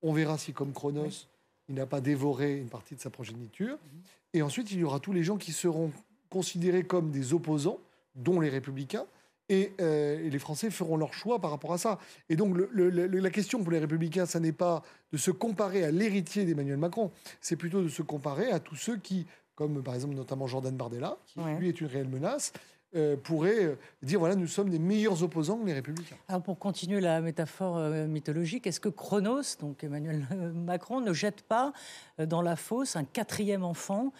On 0.01 0.13
verra 0.13 0.37
si, 0.37 0.53
comme 0.53 0.71
Chronos, 0.71 1.27
il 1.67 1.75
n'a 1.75 1.85
pas 1.85 2.01
dévoré 2.01 2.57
une 2.57 2.69
partie 2.69 2.95
de 2.95 2.99
sa 2.99 3.09
progéniture. 3.09 3.75
Mhm. 3.75 4.01
Et 4.33 4.41
ensuite, 4.41 4.71
il 4.71 4.79
y 4.79 4.83
aura 4.83 4.99
tous 4.99 5.13
les 5.13 5.23
gens 5.23 5.37
qui 5.37 5.51
seront 5.51 5.91
considérés 6.29 6.83
comme 6.83 7.11
des 7.11 7.33
opposants, 7.33 7.79
dont 8.15 8.39
les 8.39 8.49
républicains, 8.49 9.05
et, 9.49 9.73
euh, 9.81 10.29
les 10.29 10.39
Français 10.39 10.69
feront 10.69 10.95
leur 10.95 11.13
choix 11.13 11.39
par 11.39 11.49
rapport 11.49 11.73
à 11.73 11.79
ça. 11.79 11.97
Et 12.29 12.35
donc, 12.35 12.55
la 12.71 13.29
question 13.31 13.63
pour 13.63 13.71
les 13.71 13.79
républicains, 13.79 14.27
ce 14.27 14.37
n'est 14.37 14.51
pas 14.51 14.83
de 15.11 15.17
se 15.17 15.31
comparer 15.31 15.83
à 15.83 15.91
l'héritier 15.91 16.45
d'Emmanuel 16.45 16.77
Macron, 16.77 17.11
c'est 17.41 17.55
plutôt 17.55 17.81
de 17.81 17.89
se 17.89 18.03
comparer 18.03 18.51
à 18.51 18.59
tous 18.59 18.75
ceux 18.75 18.97
qui, 18.97 19.25
comme 19.55 19.81
par 19.81 19.95
exemple 19.95 20.13
notamment 20.13 20.45
Jordan 20.45 20.75
Bardella, 20.75 21.17
qui 21.25 21.39
lui 21.59 21.69
est 21.69 21.81
une 21.81 21.87
réelle 21.87 22.09
menace, 22.09 22.53
euh, 22.95 23.15
pourrait 23.15 23.65
euh, 23.65 23.75
dire 24.01 24.17
voilà, 24.17 24.33
nous 24.35 24.47
sommes 24.47 24.69
les 24.69 24.79
meilleurs 24.79 25.21
opposants, 25.21 25.59
les 25.63 25.73
républicains. 25.73 26.15
Alors 26.27 26.41
pour 26.41 26.57
continuer 26.57 26.99
la 26.99 27.21
métaphore 27.21 27.77
euh, 27.77 28.07
mythologique, 28.07 28.65
est-ce 28.65 28.79
que 28.79 28.89
Chronos, 28.89 29.57
donc 29.59 29.83
Emmanuel 29.83 30.25
Macron, 30.55 30.99
ne 30.99 31.13
jette 31.13 31.43
pas 31.43 31.71
dans 32.17 32.41
la 32.41 32.55
fosse 32.55 32.95
un 32.95 33.03
quatrième 33.03 33.63
enfant 33.63 34.11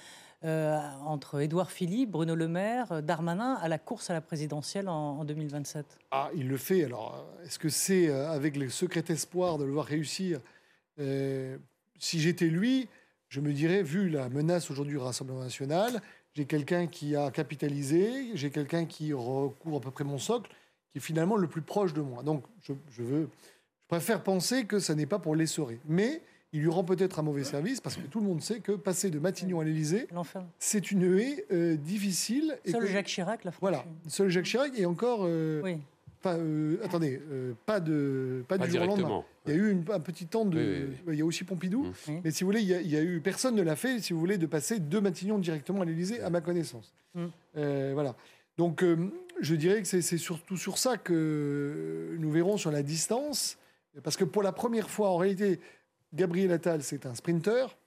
entre 0.41 1.41
Édouard 1.41 1.69
Philippe, 1.69 2.11
Bruno 2.11 2.33
Le 2.33 2.47
Maire, 2.47 3.03
Darmanin 3.03 3.55
à 3.55 3.67
la 3.67 3.77
course 3.77 4.09
à 4.09 4.13
la 4.13 4.21
présidentielle 4.21 4.87
en, 4.87 5.25
2027 5.25 5.97
Ah, 6.11 6.29
il 6.33 6.47
le 6.47 6.55
fait. 6.55 6.85
Alors, 6.85 7.27
est-ce 7.43 7.59
que 7.59 7.67
c'est 7.67 8.09
avec 8.09 8.55
le 8.55 8.69
secret 8.69 9.03
espoir 9.09 9.57
de 9.57 9.65
le 9.65 9.71
voir 9.73 9.85
réussir 9.85 10.39
Si 10.97 12.21
j'étais 12.21 12.45
lui, 12.45 12.87
je 13.29 13.41
me 13.41 13.53
dirais, 13.53 13.83
vu 13.83 14.09
la 14.09 14.27
menace 14.29 14.69
aujourd'hui 14.71 14.93
du 14.93 14.99
Rassemblement 14.99 15.41
national, 15.41 16.01
j'ai 16.33 16.45
quelqu'un 16.45 16.87
qui 16.87 17.15
a 17.15 17.31
capitalisé, 17.31 18.35
j'ai 18.35 18.49
quelqu'un 18.49 18.85
qui 18.85 19.13
recouvre 19.13 19.77
à 19.77 19.81
peu 19.81 19.91
près 19.91 20.03
mon 20.03 20.17
socle, 20.17 20.51
qui 20.91 20.97
est 20.97 21.01
finalement 21.01 21.37
le 21.37 21.47
plus 21.47 21.61
proche 21.61 21.93
de 21.93 22.01
moi. 22.01 22.23
Donc, 22.23 22.43
je, 22.61 22.73
veux, 23.03 23.29
je 23.29 23.87
préfère 23.87 24.23
penser 24.23 24.65
que 24.65 24.79
ça 24.79 24.95
n'est 24.95 25.05
pas 25.05 25.19
pour 25.19 25.35
l'essorer. 25.35 25.79
Mais 25.87 26.21
il 26.51 26.61
lui 26.61 26.69
rend 26.69 26.83
peut-être 26.83 27.19
un 27.19 27.21
mauvais 27.21 27.43
service 27.43 27.79
parce 27.79 27.95
que 27.95 28.07
tout 28.07 28.19
le 28.19 28.25
monde 28.25 28.41
sait 28.41 28.59
que 28.59 28.71
passer 28.71 29.11
de 29.11 29.19
Matignon 29.19 29.59
à 29.59 29.63
l'Élysée, 29.63 30.07
c'est 30.57 30.91
une 30.91 31.19
haie 31.19 31.45
euh, 31.51 31.75
difficile. 31.75 32.57
Et 32.65 32.71
seul 32.71 32.87
Jacques 32.87 33.05
Chirac 33.05 33.43
l'a 33.43 33.51
Voilà, 33.61 33.85
seul 34.07 34.29
Jacques 34.29 34.45
Chirac 34.45 34.71
et 34.75 34.87
encore. 34.87 35.21
Euh, 35.23 35.61
oui. 35.63 35.77
Pas, 36.21 36.35
euh, 36.35 36.77
attendez, 36.83 37.21
pas 37.65 37.79
de 37.79 38.43
pas, 38.47 38.57
du 38.57 38.69
jour 38.69 38.81
au 38.81 38.85
lendemain. 38.87 39.23
Il 39.45 39.53
y 39.53 39.55
a 39.55 39.57
eu 39.57 39.71
un 39.89 39.99
petit 39.99 40.27
temps 40.27 40.45
de. 40.45 40.89
Il 41.07 41.15
y 41.15 41.21
a 41.21 41.25
aussi 41.25 41.45
Pompidou, 41.45 41.83
mmh. 41.83 42.11
mais 42.23 42.31
si 42.31 42.43
vous 42.43 42.49
voulez, 42.49 42.61
il 42.61 42.67
y, 42.67 42.97
a, 42.97 43.01
eu 43.01 43.21
personne 43.21 43.55
ne 43.55 43.61
l'a 43.61 43.75
fait. 43.75 43.99
Si 43.99 44.11
vous 44.11 44.19
voulez, 44.19 44.37
de 44.37 44.45
passer 44.45 44.79
de 44.79 44.99
Matignon 44.99 45.39
directement 45.39 45.81
à 45.81 45.85
l'Élysée, 45.85 46.21
à 46.21 46.29
ma 46.29 46.41
connaissance. 46.41 46.93
Mmh. 47.15 47.27
voilà. 47.93 48.15
Donc, 48.57 48.83
je 49.39 49.55
dirais 49.55 49.81
que 49.81 49.87
c'est 49.87 50.17
surtout 50.17 50.57
sur 50.57 50.77
ça 50.77 50.97
que 50.97 52.15
nous 52.19 52.31
verrons 52.31 52.57
sur 52.57 52.71
la 52.71 52.83
distance, 52.83 53.57
parce 54.03 54.17
que 54.17 54.25
pour 54.25 54.43
la 54.43 54.51
première 54.51 54.89
fois, 54.89 55.09
en 55.11 55.17
réalité, 55.17 55.61
Gabriel 56.13 56.51
Attal, 56.51 56.83
c'est 56.83 57.05
un 57.05 57.15
sprinter. 57.15 57.77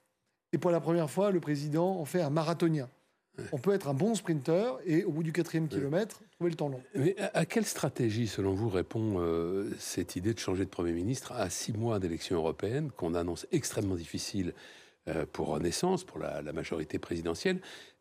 Et 0.53 0.59
pour 0.59 0.71
la 0.71 0.81
première 0.81 1.11
fois, 1.11 1.31
le 1.31 1.41
président 1.41 1.99
en 1.99 2.05
fait 2.05 2.21
un 2.21 2.31
marathonien. 2.31 2.89
On 3.53 3.59
peut 3.59 3.73
être 3.73 3.89
un 3.89 3.95
bon 3.95 4.15
sprinter 4.15 4.79
et 4.85 5.05
au 5.05 5.11
bout 5.11 5.23
du 5.23 5.33
quatrième 5.33 5.69
kilomètre, 5.69 6.21
trouver 6.33 6.51
le 6.51 6.57
temps 6.57 6.69
long. 6.69 6.83
Mais 6.95 7.17
à 7.33 7.47
quelle 7.47 7.65
stratégie, 7.65 8.27
selon 8.27 8.53
vous, 8.53 8.69
répond 8.69 9.15
euh, 9.19 9.71
cette 9.79 10.17
idée 10.17 10.35
de 10.35 10.39
changer 10.39 10.65
de 10.65 10.71
Premier 10.71 10.93
ministre 10.93 11.33
à 11.33 11.49
six 11.49 11.73
mois 11.73 11.99
d'élections 11.99 12.37
européennes 12.37 12.91
qu'on 12.97 13.15
annonce 13.15 13.47
extrêmement 13.51 13.95
difficile 13.95 14.53
euh, 15.09 15.25
pour 15.33 15.49
Renaissance, 15.49 16.05
pour 16.05 16.19
la, 16.19 16.43
majorité 16.53 16.99
présidentielle? 16.99 17.61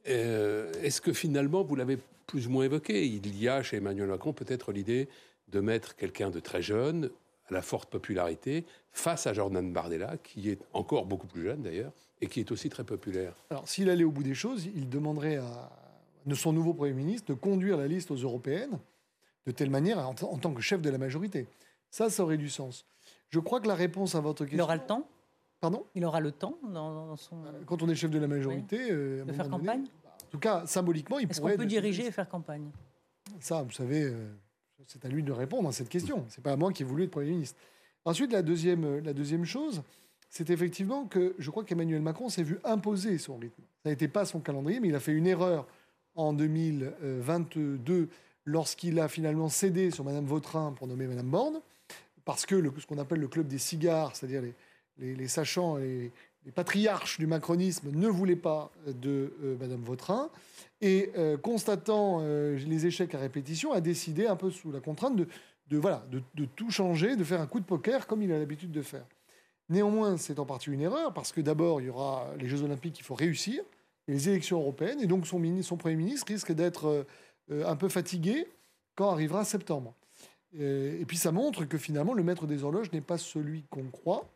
Euh, 0.09 0.71
Est-ce 0.83 1.00
que 1.00 1.13
finalement, 1.13 1.63
vous 1.63 1.75
l'avez 1.75 1.97
plus 2.27 2.47
ou 2.47 2.50
moins 2.50 2.65
évoqué, 2.65 3.05
il 3.05 3.41
y 3.41 3.47
a 3.47 3.63
chez 3.63 3.77
Emmanuel 3.77 4.07
Macron 4.07 4.33
peut-être 4.33 4.71
l'idée 4.71 5.07
de 5.47 5.59
mettre 5.59 5.95
quelqu'un 5.95 6.29
de 6.29 6.39
très 6.39 6.61
jeune, 6.61 7.09
la 7.51 7.62
forte 7.62 7.89
popularité 7.89 8.65
face 8.91 9.27
à 9.27 9.34
Jordan 9.34 9.72
Bardella, 9.72 10.17
qui 10.17 10.50
est 10.50 10.60
encore 10.74 11.05
beaucoup 11.05 11.27
plus 11.27 11.43
jeune 11.43 11.62
d'ailleurs, 11.62 11.91
et 12.22 12.27
qui 12.27 12.39
est 12.39 12.51
aussi 12.51 12.70
très 12.70 12.84
populaire. 12.84 13.34
Alors 13.50 13.67
s'il 13.67 13.89
allait 13.89 14.03
au 14.03 14.12
bout 14.12 14.24
des 14.24 14.34
choses, 14.34 14.65
il 14.65 14.89
demanderait 14.89 15.38
à 15.38 15.70
de 16.25 16.36
son 16.36 16.53
nouveau 16.53 16.74
Premier 16.74 16.93
ministre 16.93 17.27
de 17.29 17.34
conduire 17.34 17.77
la 17.77 17.88
liste 17.88 18.12
aux 18.12 18.15
européennes 18.15 18.79
de 19.46 19.51
telle 19.51 19.70
manière 19.70 19.98
en, 20.08 20.13
tant 20.13 20.53
que 20.53 20.62
chef 20.62 20.81
de 20.81 20.89
la 20.89 20.98
majorité. 20.98 21.48
Ça, 21.89 22.10
ça 22.10 22.24
aurait 22.24 22.38
du 22.38 22.50
sens. 22.50 22.86
Je 23.29 23.39
crois 23.39 23.60
que 23.60 23.67
la 23.67 23.75
réponse 23.75 24.15
à 24.15 24.20
votre 24.20 24.46
question... 24.46 24.58
Il 24.58 24.62
aura 24.62 24.75
le 24.75 24.86
temps? 24.86 25.08
Pardon? 25.60 25.86
Il 25.96 26.05
aura 26.05 26.20
le 26.20 26.31
temps 26.31 26.58
dans, 26.63 27.15
son... 27.15 27.43
Euh, 27.46 27.63
quand 27.65 27.81
on 27.81 27.89
est 27.89 27.96
chef 27.96 28.12
de 28.12 28.20
la 28.20 28.27
majorité... 28.27 28.91
Euh, 28.91 29.24
de 29.24 29.31
faire 29.31 29.50
campagne? 29.50 29.86
En 30.05 30.29
tout 30.29 30.39
cas, 30.39 30.65
symboliquement, 30.65 31.20
il 31.20 31.27
pourrait... 31.27 31.51
Est-ce 31.51 31.58
qu'on 31.58 31.63
peut 31.63 31.67
diriger 31.67 32.05
et 32.05 32.12
faire 32.12 32.29
campagne? 32.29 32.70
Ça, 33.39 33.63
vous 33.63 33.72
savez... 33.72 34.03
Euh, 34.03 34.31
c'est 34.88 35.05
à 35.05 35.09
lui 35.09 35.23
de 35.23 35.31
répondre 35.31 35.69
à 35.69 35.71
cette 35.71 35.89
question. 35.89 36.25
C'est 36.29 36.43
pas 36.43 36.53
à 36.53 36.57
moi 36.57 36.71
qui 36.71 36.83
ai 36.83 36.85
voulu 36.85 37.03
être 37.03 37.11
Premier 37.11 37.31
ministre. 37.31 37.57
Ensuite, 38.05 38.31
la 38.31 38.41
deuxième, 38.41 39.00
la 39.00 39.13
deuxième 39.13 39.45
chose, 39.45 39.83
c'est 40.29 40.50
effectivement 40.50 41.05
que 41.05 41.35
je 41.38 41.51
crois 41.51 41.63
qu'Emmanuel 41.63 42.01
Macron 42.01 42.29
s'est 42.29 42.43
vu 42.43 42.59
imposer 42.63 43.17
son 43.17 43.38
rythme. 43.38 43.61
Ça 43.83 43.89
n'était 43.89 44.07
pas 44.07 44.25
son 44.25 44.39
calendrier, 44.39 44.79
mais 44.79 44.88
il 44.88 44.95
a 44.95 45.00
fait 45.00 45.11
une 45.11 45.27
erreur 45.27 45.67
en 46.15 46.33
2022 46.33 48.09
lorsqu'il 48.45 49.00
a 49.00 49.07
finalement 49.07 49.50
cédé 49.50 49.91
sur 49.91 50.03
Madame 50.03 50.25
Vautrin 50.25 50.73
pour 50.73 50.88
nommer 50.88 51.05
Madame 51.05 51.29
Borne, 51.29 51.61
parce 52.25 52.45
que 52.45 52.61
ce 52.79 52.85
qu'on 52.85 52.97
appelle 52.97 53.19
le 53.19 53.27
club 53.27 53.47
des 53.47 53.57
cigares, 53.57 54.15
c'est-à-dire 54.15 54.41
les, 54.97 55.15
les, 55.15 55.27
sachants, 55.27 55.77
les, 55.77 56.11
les, 56.45 56.51
patriarches 56.51 57.19
du 57.19 57.27
macronisme, 57.27 57.89
ne 57.91 58.07
voulaient 58.07 58.36
pas 58.36 58.71
de 58.88 59.33
euh, 59.43 59.57
Madame 59.60 59.81
Vautrin 59.81 60.29
et 60.81 61.12
euh, 61.15 61.38
constatant 61.38 62.19
euh, 62.21 62.57
les 62.57 62.88
échecs 62.88 63.13
à 63.15 63.19
répétition, 63.19 63.71
a 63.71 63.81
décidé, 63.81 64.25
un 64.25 64.36
peu 64.36 64.50
sous 64.50 64.71
la 64.71 64.79
contrainte, 64.79 65.15
de, 65.15 65.27
voilà, 65.77 66.03
de, 66.12 66.45
tout 66.55 66.71
changer, 66.71 67.15
de 67.15 67.24
faire 67.24 67.39
un 67.39 67.48
coup 67.48 67.60
de 67.60 67.65
poker 67.65 68.07
comme 68.07 68.21
il 68.21 68.31
a 68.33 68.39
l'habitude 68.39 68.71
de 68.71 68.81
faire. 68.81 69.05
Néanmoins, 69.69 70.17
c'est 70.17 70.39
en 70.39 70.45
partie 70.45 70.69
une 70.69 70.81
erreur, 70.81 71.13
parce 71.13 71.31
que 71.31 71.39
d'abord, 71.39 71.79
il 71.79 71.88
y 71.88 71.89
aura 71.89 72.27
les 72.38 72.50
Jeux 72.50 72.63
Olympiques 72.63 72.93
qu'il 72.93 73.05
faut 73.05 73.15
réussir, 73.15 73.63
et 74.07 74.13
les 74.13 74.27
élections 74.27 74.60
européennes, 74.60 75.00
et 75.00 75.07
donc 75.07 75.27
son, 75.27 75.39
Premier 75.77 75.95
ministre 75.95 76.27
risque 76.27 76.51
d'être 76.51 77.05
euh, 77.51 77.65
un 77.65 77.75
peu 77.75 77.88
fatigué 77.88 78.48
quand 78.95 79.10
arrivera 79.12 79.45
septembre. 79.45 79.93
Et 80.53 81.05
puis 81.07 81.15
ça 81.15 81.31
montre 81.31 81.63
que 81.63 81.77
finalement, 81.77 82.13
le 82.13 82.24
maître 82.24 82.45
des 82.45 82.65
horloges 82.65 82.91
n'est 82.91 83.00
pas 83.00 83.17
celui 83.17 83.63
qu'on 83.69 83.86
croit. 83.86 84.29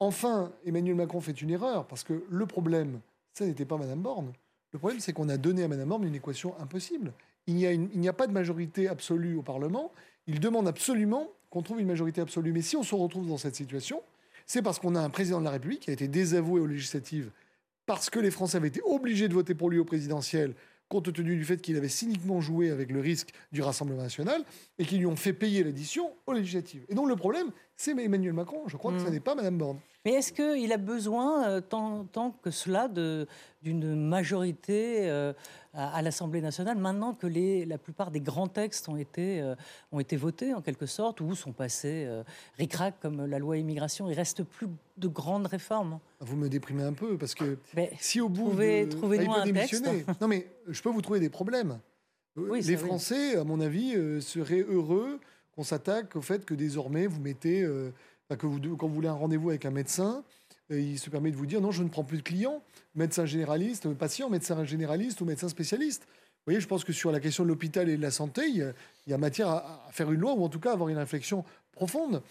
Enfin, 0.00 0.52
Emmanuel 0.64 0.94
Macron 0.94 1.20
fait 1.20 1.40
une 1.40 1.50
erreur, 1.50 1.86
parce 1.86 2.04
que 2.04 2.24
le 2.30 2.46
problème, 2.46 3.00
ça 3.34 3.44
n'était 3.44 3.64
pas 3.64 3.76
Madame 3.76 4.00
Borne. 4.00 4.32
Le 4.72 4.78
problème, 4.78 5.00
c'est 5.00 5.12
qu'on 5.12 5.28
a 5.28 5.36
donné 5.36 5.64
à 5.64 5.68
Mme 5.68 5.88
Borne 5.88 6.04
une 6.04 6.14
équation 6.14 6.54
impossible. 6.60 7.12
Il 7.46 7.54
n'y 7.56 8.08
a, 8.08 8.12
pas 8.12 8.26
de 8.26 8.32
majorité 8.32 8.88
absolue 8.88 9.36
au 9.36 9.42
Parlement. 9.42 9.90
Il 10.26 10.38
demande 10.38 10.68
absolument 10.68 11.28
qu'on 11.48 11.62
trouve 11.62 11.80
une 11.80 11.86
majorité 11.86 12.20
absolue. 12.20 12.52
Mais 12.52 12.60
si 12.60 12.76
on 12.76 12.82
se 12.82 12.94
retrouve 12.94 13.26
dans 13.26 13.38
cette 13.38 13.56
situation, 13.56 14.02
c'est 14.44 14.60
parce 14.60 14.78
qu'on 14.78 14.94
a 14.94 15.00
un 15.00 15.08
président 15.08 15.40
de 15.40 15.44
la 15.44 15.52
République 15.52 15.80
qui 15.80 15.90
a 15.90 15.94
été 15.94 16.08
désavoué 16.08 16.60
aux 16.60 16.66
législatives 16.66 17.30
parce 17.86 18.10
que 18.10 18.20
les 18.20 18.30
Français 18.30 18.58
avaient 18.58 18.68
été 18.68 18.82
obligés 18.84 19.28
de 19.28 19.34
voter 19.34 19.54
pour 19.54 19.70
lui 19.70 19.78
au 19.78 19.84
présidentiel 19.86 20.54
compte 20.88 21.12
tenu 21.12 21.36
du 21.36 21.44
fait 21.44 21.60
qu'il 21.60 21.76
avait 21.76 21.88
cyniquement 21.88 22.40
joué 22.40 22.70
avec 22.70 22.90
le 22.90 23.00
risque 23.00 23.30
du 23.52 23.62
Rassemblement 23.62 24.02
national 24.02 24.42
et 24.78 24.84
qui 24.84 24.98
lui 24.98 25.06
ont 25.06 25.16
fait 25.16 25.32
payer 25.32 25.62
l'addition 25.62 26.10
aux 26.26 26.32
législatives. 26.32 26.84
Et 26.88 26.94
donc 26.94 27.08
le 27.08 27.16
problème, 27.16 27.50
c'est 27.76 27.90
Emmanuel 27.90 28.32
Macron. 28.32 28.62
Je 28.68 28.76
crois 28.76 28.92
que 28.92 28.98
ce 28.98 29.06
mm. 29.06 29.10
n'est 29.10 29.20
pas 29.20 29.34
Mme 29.34 29.58
Borne. 29.58 29.78
Mais 30.08 30.14
est-ce 30.14 30.32
qu'il 30.32 30.72
a 30.72 30.78
besoin, 30.78 31.46
euh, 31.50 31.60
tant, 31.60 32.30
que 32.42 32.50
cela, 32.50 32.88
d'une 32.88 34.08
majorité 34.08 35.10
euh, 35.10 35.34
à, 35.74 36.00
l'Assemblée 36.00 36.40
nationale, 36.40 36.78
maintenant 36.78 37.12
que 37.12 37.26
les, 37.26 37.66
la 37.66 37.76
plupart 37.76 38.10
des 38.10 38.22
grands 38.22 38.48
textes 38.48 38.88
ont 38.88 38.96
été, 38.96 39.42
euh, 39.42 39.54
ont 39.92 40.00
été 40.00 40.16
votés, 40.16 40.54
en 40.54 40.62
quelque 40.62 40.86
sorte, 40.86 41.20
ou 41.20 41.34
sont 41.34 41.52
passés 41.52 42.06
euh, 42.06 42.22
ric-rac, 42.56 42.94
comme 43.02 43.26
la 43.26 43.38
loi 43.38 43.58
immigration 43.58 44.08
Il 44.08 44.14
reste 44.14 44.44
plus 44.44 44.68
de 44.96 45.08
grandes 45.08 45.46
réformes. 45.46 45.98
Vous 46.20 46.38
me 46.38 46.48
déprimez 46.48 46.84
un 46.84 46.94
peu, 46.94 47.18
parce 47.18 47.34
que 47.34 47.58
si 48.00 48.22
au 48.22 48.30
bout... 48.30 48.48
Trouvez, 48.48 48.86
de... 48.86 48.90
trouvez-nous 48.90 49.34
un 49.34 49.52
texte. 49.52 49.86
Non, 50.22 50.26
mais 50.26 50.46
je 50.68 50.80
peux 50.80 50.88
vous 50.88 51.02
trouver 51.02 51.20
des 51.20 51.28
problèmes. 51.28 51.80
les 52.34 52.78
Français, 52.78 53.36
à 53.36 53.44
mon 53.44 53.60
avis, 53.60 53.92
seraient 54.22 54.64
heureux 54.66 55.20
qu'on 55.54 55.64
s'attaque 55.64 56.16
au 56.16 56.22
fait 56.22 56.46
que 56.46 56.54
désormais, 56.54 57.06
vous 57.06 57.20
mettez... 57.20 57.68
que 58.36 58.46
vous, 58.46 58.76
quand 58.76 58.88
vous 58.88 58.94
voulez 58.94 59.08
un 59.08 59.14
rendez-vous 59.14 59.50
avec 59.50 59.64
un 59.64 59.70
médecin, 59.70 60.22
il 60.70 60.98
se 60.98 61.08
permet 61.10 61.30
de 61.30 61.36
vous 61.36 61.46
dire 61.46 61.60
non, 61.60 61.70
je 61.70 61.82
ne 61.82 61.88
prends 61.88 62.04
plus 62.04 62.18
de 62.18 62.22
clients, 62.22 62.62
médecin 62.94 63.24
généraliste, 63.24 63.88
patient, 63.94 64.28
médecin 64.28 64.64
généraliste 64.64 65.20
ou 65.20 65.24
médecin 65.24 65.48
spécialiste. 65.48 66.02
Vous 66.04 66.52
voyez, 66.52 66.60
je 66.60 66.66
pense 66.66 66.84
que 66.84 66.92
sur 66.92 67.12
la 67.12 67.20
question 67.20 67.44
de 67.44 67.48
l'hôpital 67.48 67.88
et 67.88 67.96
de 67.96 68.02
la 68.02 68.10
santé, 68.10 68.42
il 68.48 68.74
y, 69.06 69.12
a, 69.12 69.18
matière 69.18 69.48
à, 69.48 69.86
faire 69.90 70.10
une 70.10 70.20
loi 70.20 70.34
ou 70.34 70.44
en 70.44 70.48
tout 70.48 70.60
cas 70.60 70.72
avoir 70.72 70.88
une 70.88 70.96
réflexion 70.96 71.44
profonde. 71.72 72.22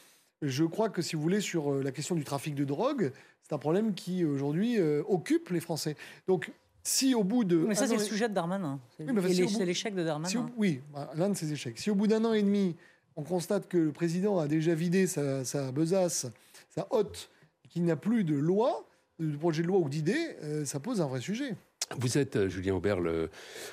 Je 0.41 0.63
crois 0.63 0.89
que 0.89 1.01
si 1.01 1.15
vous 1.15 1.21
voulez, 1.21 1.41
sur 1.41 1.73
euh, 1.73 1.83
la 1.83 1.91
question 1.91 2.15
du 2.15 2.23
trafic 2.23 2.53
de 2.53 2.63
drogue, 2.63 3.11
c'est 3.43 3.53
un 3.53 3.57
problème 3.57 3.93
qui 3.93 4.23
aujourd'hui 4.23 4.79
euh, 4.79 5.03
occupe 5.07 5.49
les 5.49 5.59
Français. 5.59 5.95
Donc, 6.27 6.51
si 6.83 7.15
au 7.15 7.23
bout 7.23 7.43
de. 7.43 7.57
Mais 7.57 7.75
ça, 7.75 7.87
c'est 7.87 7.95
le 7.95 8.03
sujet 8.03 8.29
de 8.29 8.33
Darmanin. 8.33 8.79
C'est 8.97 9.65
l'échec 9.65 9.93
de 9.93 10.03
Darmanin. 10.03 10.49
oui, 10.57 10.81
l'un 11.15 11.29
de 11.29 11.35
ses 11.35 11.51
échecs. 11.51 11.77
Si 11.79 11.89
au 11.89 11.95
bout 11.95 12.07
d'un 12.07 12.23
an 12.23 12.33
et 12.33 12.43
demi, 12.43 12.75
on 13.17 13.23
constate 13.23 13.67
que 13.67 13.77
le 13.77 13.91
président 13.91 14.39
a 14.39 14.47
déjà 14.47 14.75
vidé 14.75 15.07
sa, 15.07 15.43
sa 15.43 15.71
besace, 15.71 16.27
sa 16.69 16.87
hotte, 16.91 17.29
qu'il 17.67 17.83
n'y 17.83 17.91
a 17.91 17.95
plus 17.95 18.23
de 18.23 18.35
loi, 18.35 18.87
de 19.19 19.35
projet 19.35 19.63
de 19.63 19.67
loi 19.67 19.79
ou 19.79 19.89
d'idées, 19.89 20.35
euh, 20.43 20.63
ça 20.63 20.79
pose 20.79 21.01
un 21.01 21.07
vrai 21.07 21.19
sujet. 21.19 21.55
Vous 21.97 22.17
êtes, 22.17 22.35
euh, 22.35 22.49
Julien 22.49 22.75
Aubert, 22.75 22.99
le 22.99 23.29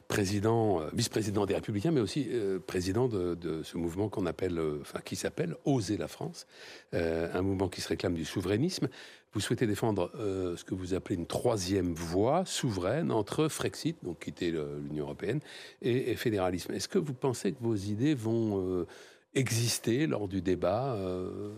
président, 0.08 0.80
euh, 0.80 0.88
vice-président 0.94 1.44
des 1.44 1.54
Républicains, 1.54 1.90
mais 1.90 2.00
aussi 2.00 2.28
président 2.66 3.06
de, 3.06 3.62
ce 3.62 3.76
mouvement 3.76 4.08
qu'on 4.08 4.24
appelle, 4.24 4.58
enfin, 4.80 5.00
qui 5.04 5.16
s'appelle 5.16 5.56
Oser 5.66 5.98
la 5.98 6.08
France, 6.08 6.46
un 6.92 7.42
mouvement 7.42 7.68
qui 7.68 7.82
se 7.82 7.88
réclame 7.88 8.14
du 8.14 8.24
souverainisme. 8.24 8.88
Vous 9.32 9.40
souhaitez 9.40 9.66
défendre 9.66 10.12
ce 10.14 10.62
que 10.62 10.76
vous 10.76 10.94
appelez 10.94 11.16
une 11.16 11.26
troisième 11.26 11.92
voie 11.92 12.44
souveraine 12.46 13.10
entre 13.10 13.48
Frexit, 13.48 13.96
donc 14.04 14.20
quitter 14.20 14.52
l'Union 14.52 15.04
européenne, 15.04 15.40
et 15.82 16.14
fédéralisme. 16.14 16.72
Est-ce 16.72 16.88
que 16.88 16.98
vous 16.98 17.14
pensez 17.14 17.52
que 17.52 17.60
vos 17.60 17.74
idées 17.74 18.14
vont 18.14 18.86
exister 19.34 20.06
lors 20.06 20.28
du 20.28 20.40
débat 20.40 20.94
euh, 20.94 21.52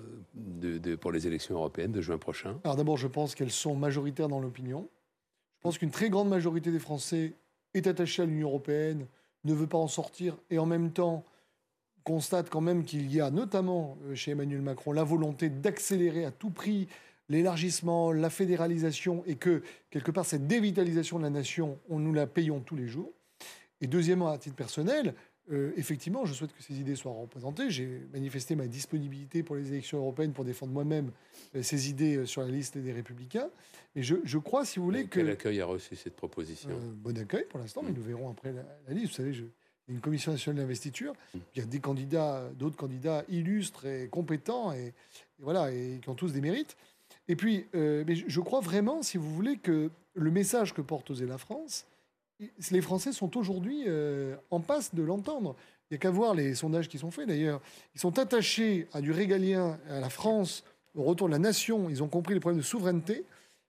pour 1.00 1.12
les 1.12 1.26
élections 1.26 1.54
européennes 1.54 1.92
de 1.92 2.00
juin 2.00 2.18
prochain 2.18 2.58
Alors 2.64 2.76
d'abord, 2.76 2.96
je 2.96 3.06
pense 3.06 3.34
qu'elles 3.34 3.50
sont 3.50 3.74
majoritaires 3.74 4.28
dans 4.28 4.40
l'opinion. 4.40 4.88
Je 5.58 5.62
pense 5.62 5.78
qu'une 5.78 5.90
très 5.90 6.10
grande 6.10 6.28
majorité 6.28 6.70
des 6.70 6.78
Français 6.78 7.34
est 7.74 7.86
attachée 7.86 8.22
à 8.22 8.26
l'Union 8.26 8.48
européenne, 8.48 9.06
ne 9.44 9.54
veut 9.54 9.66
pas 9.66 9.78
en 9.78 9.88
sortir 9.88 10.36
et 10.50 10.58
en 10.58 10.66
même 10.66 10.90
temps 10.92 11.24
constate 12.04 12.50
quand 12.50 12.60
même 12.60 12.84
qu'il 12.84 13.12
y 13.12 13.20
a 13.20 13.30
notamment 13.30 13.98
euh, 14.06 14.14
chez 14.14 14.30
Emmanuel 14.30 14.62
Macron 14.62 14.92
la 14.92 15.04
volonté 15.04 15.50
d'accélérer 15.50 16.24
à 16.24 16.30
tout 16.30 16.50
prix 16.50 16.88
l'élargissement, 17.28 18.12
la 18.12 18.30
fédéralisation 18.30 19.24
et 19.26 19.34
que 19.34 19.62
quelque 19.90 20.12
part 20.12 20.24
cette 20.24 20.46
dévitalisation 20.46 21.18
de 21.18 21.24
la 21.24 21.30
nation, 21.30 21.78
on 21.88 21.98
nous 21.98 22.12
la 22.12 22.26
payons 22.26 22.60
tous 22.60 22.76
les 22.76 22.86
jours. 22.86 23.12
Et 23.80 23.88
deuxièmement, 23.88 24.28
à 24.28 24.38
titre 24.38 24.56
personnel, 24.56 25.14
euh, 25.52 25.72
effectivement, 25.76 26.24
je 26.24 26.34
souhaite 26.34 26.52
que 26.52 26.62
ces 26.62 26.80
idées 26.80 26.96
soient 26.96 27.12
représentées. 27.12 27.70
J'ai 27.70 28.02
manifesté 28.12 28.56
ma 28.56 28.66
disponibilité 28.66 29.42
pour 29.42 29.54
les 29.54 29.68
élections 29.68 29.98
européennes 29.98 30.32
pour 30.32 30.44
défendre 30.44 30.72
moi-même 30.72 31.12
euh, 31.54 31.62
ces 31.62 31.88
idées 31.88 32.16
euh, 32.16 32.26
sur 32.26 32.42
la 32.42 32.48
liste 32.48 32.78
des 32.78 32.92
Républicains. 32.92 33.48
Et 33.94 34.02
je, 34.02 34.38
crois, 34.38 34.64
si 34.64 34.78
vous 34.78 34.84
voulez, 34.84 35.04
que. 35.06 35.20
Quel 35.20 35.30
accueil 35.30 35.60
a 35.60 35.66
reçu 35.66 35.94
cette 35.94 36.16
proposition? 36.16 36.70
Bon 36.96 37.16
accueil 37.16 37.44
pour 37.48 37.60
l'instant, 37.60 37.82
mais 37.82 37.92
mm. 37.92 37.96
nous 37.96 38.02
verrons 38.02 38.30
après 38.30 38.52
la, 38.52 38.94
liste. 38.94 39.10
Vous 39.10 39.16
savez, 39.16 39.32
je, 39.32 39.42
il 39.42 39.90
y 39.90 39.92
a 39.92 39.94
une 39.94 40.00
commission 40.00 40.32
nationale 40.32 40.62
d'investiture. 40.62 41.12
Mm. 41.12 41.38
Il 41.54 41.58
y 41.60 41.62
a 41.62 41.66
des 41.66 41.80
candidats, 41.80 42.50
d'autres 42.58 42.76
candidats 42.76 43.24
illustres 43.28 43.86
et 43.86 44.08
compétents. 44.08 44.72
Et, 44.72 44.94
voilà, 45.38 45.70
et 45.70 46.00
qui 46.02 46.08
ont 46.08 46.14
tous 46.14 46.32
des 46.32 46.40
mérites. 46.40 46.76
Et 47.28 47.36
puis, 47.36 47.66
mais 47.72 48.14
je 48.14 48.40
crois 48.40 48.60
vraiment, 48.60 49.02
si 49.02 49.16
vous 49.16 49.32
voulez, 49.32 49.58
que 49.58 49.90
le 50.14 50.30
message 50.30 50.74
que 50.74 50.80
porte 50.80 51.10
Oser 51.10 51.26
la 51.26 51.38
France, 51.38 51.86
les 52.70 52.80
Français 52.80 53.12
sont 53.12 53.36
aujourd'hui 53.36 53.84
euh, 53.86 54.36
en 54.50 54.60
passe 54.60 54.94
de 54.94 55.02
l'entendre. 55.02 55.56
Il 55.90 55.94
n'y 55.94 55.96
a 55.96 55.98
qu'à 55.98 56.10
voir 56.10 56.34
les 56.34 56.54
sondages 56.54 56.88
qui 56.88 56.98
sont 56.98 57.10
faits 57.10 57.28
d'ailleurs. 57.28 57.60
Ils 57.94 58.00
sont 58.00 58.18
attachés 58.18 58.88
à 58.92 59.00
du 59.00 59.12
régalien, 59.12 59.78
à 59.88 60.00
la 60.00 60.10
France, 60.10 60.64
au 60.94 61.04
retour 61.04 61.28
de 61.28 61.32
la 61.32 61.38
nation. 61.38 61.88
Ils 61.88 62.02
ont 62.02 62.08
compris 62.08 62.34
les 62.34 62.40
problèmes 62.40 62.60
de 62.60 62.64
souveraineté. 62.64 63.24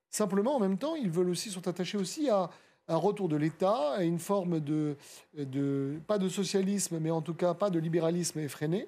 Simplement, 0.10 0.56
en 0.56 0.60
même 0.60 0.78
temps, 0.78 0.96
ils 0.96 1.12
veulent 1.12 1.30
aussi, 1.30 1.52
sont 1.52 1.68
attachés 1.68 1.98
aussi 1.98 2.30
à 2.30 2.50
un 2.88 2.96
retour 2.96 3.28
de 3.28 3.36
l'État, 3.36 3.92
à 3.92 4.04
une 4.04 4.20
forme 4.20 4.60
de, 4.62 4.96
de, 5.38 6.00
pas 6.08 6.18
de 6.18 6.30
socialisme, 6.30 7.00
mais 7.00 7.12
en 7.12 7.22
tout 7.22 7.34
cas 7.34 7.54
pas 7.54 7.70
de 7.70 7.80
libéralisme 7.80 8.40
effréné. 8.40 8.88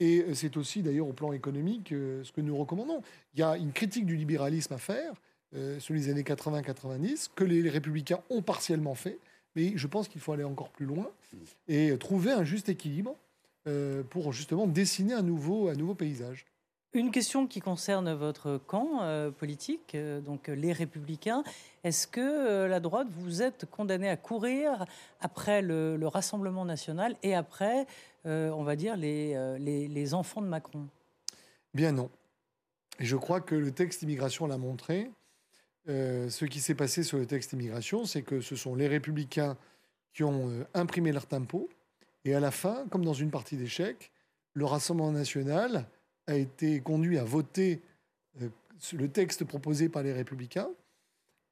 Et 0.00 0.34
c'est 0.34 0.56
aussi 0.56 0.82
d'ailleurs 0.82 1.08
au 1.08 1.12
plan 1.12 1.32
économique 1.32 1.92
euh, 1.92 2.22
ce 2.24 2.32
que 2.32 2.42
nous 2.42 2.56
recommandons. 2.56 3.02
Il 3.34 3.40
y 3.40 3.42
a 3.42 3.56
une 3.56 3.72
critique 3.72 4.04
du 4.04 4.16
libéralisme 4.16 4.74
à 4.74 4.78
faire 4.78 5.14
euh, 5.54 5.78
sur 5.80 5.94
les 5.94 6.08
années 6.08 6.22
80-90 6.22 7.30
que 7.34 7.44
les, 7.44 7.68
républicains 7.68 8.20
ont 8.30 8.42
partiellement 8.42 8.94
fait, 8.94 9.18
mais 9.54 9.72
je 9.76 9.86
pense 9.86 10.08
qu'il 10.08 10.20
faut 10.20 10.32
aller 10.32 10.44
encore 10.44 10.70
plus 10.70 10.86
loin 10.86 11.08
et 11.68 11.96
trouver 11.98 12.32
un 12.32 12.44
juste 12.44 12.68
équilibre 12.68 13.14
euh, 13.66 14.02
pour 14.02 14.32
justement 14.32 14.66
dessiner 14.66 15.14
un 15.14 15.22
nouveau, 15.22 15.68
un 15.68 15.74
nouveau 15.74 15.94
paysage. 15.94 16.46
Une 16.92 17.10
question 17.10 17.46
qui 17.46 17.60
concerne 17.60 18.14
votre 18.14 18.58
camp 18.66 19.02
politique, 19.36 19.94
donc 20.24 20.48
les 20.48 20.72
républicains. 20.72 21.44
Est-ce 21.84 22.06
que 22.06 22.64
la 22.64 22.80
droite, 22.80 23.08
vous 23.18 23.42
êtes 23.42 23.66
condamné 23.70 24.08
à 24.08 24.16
courir 24.16 24.86
après 25.20 25.60
le, 25.60 25.98
le 25.98 26.08
Rassemblement 26.08 26.64
national 26.64 27.14
et 27.22 27.34
après 27.34 27.86
euh, 28.26 28.50
on 28.50 28.64
va 28.64 28.74
dire, 28.74 28.96
euh, 28.98 29.58
les, 29.58 29.86
les, 29.86 30.14
enfants 30.14 30.42
de 30.42 30.48
Macron? 30.48 30.88
Bien 31.74 31.92
non. 31.92 32.10
Et 32.98 33.04
je 33.04 33.16
crois 33.16 33.40
que 33.40 33.54
le 33.54 33.70
texte 33.70 34.02
immigration 34.02 34.46
l'a 34.46 34.58
montré. 34.58 35.10
Euh, 35.88 36.28
ce 36.28 36.44
qui 36.44 36.60
s'est 36.60 36.74
passé 36.74 37.02
sur 37.02 37.18
le 37.18 37.26
texte 37.26 37.52
immigration, 37.52 38.04
c'est 38.04 38.22
que 38.22 38.40
ce 38.40 38.56
sont 38.56 38.74
les 38.74 38.88
républicains 38.88 39.56
qui 40.12 40.24
ont 40.24 40.66
imprimé 40.74 41.12
leur 41.12 41.26
tempo. 41.26 41.68
Et 42.24 42.34
à 42.34 42.40
la 42.40 42.50
fin, 42.50 42.86
comme 42.90 43.04
dans 43.04 43.14
une 43.14 43.30
partie 43.30 43.56
d'échecs, 43.56 44.10
le 44.54 44.64
Rassemblement 44.64 45.12
national 45.12 45.86
a 46.26 46.34
été 46.34 46.80
conduit 46.80 47.18
à 47.18 47.24
voter 47.24 47.82
le 48.92 49.08
texte 49.08 49.44
proposé 49.44 49.88
par 49.88 50.02
les 50.02 50.12
républicains, 50.12 50.70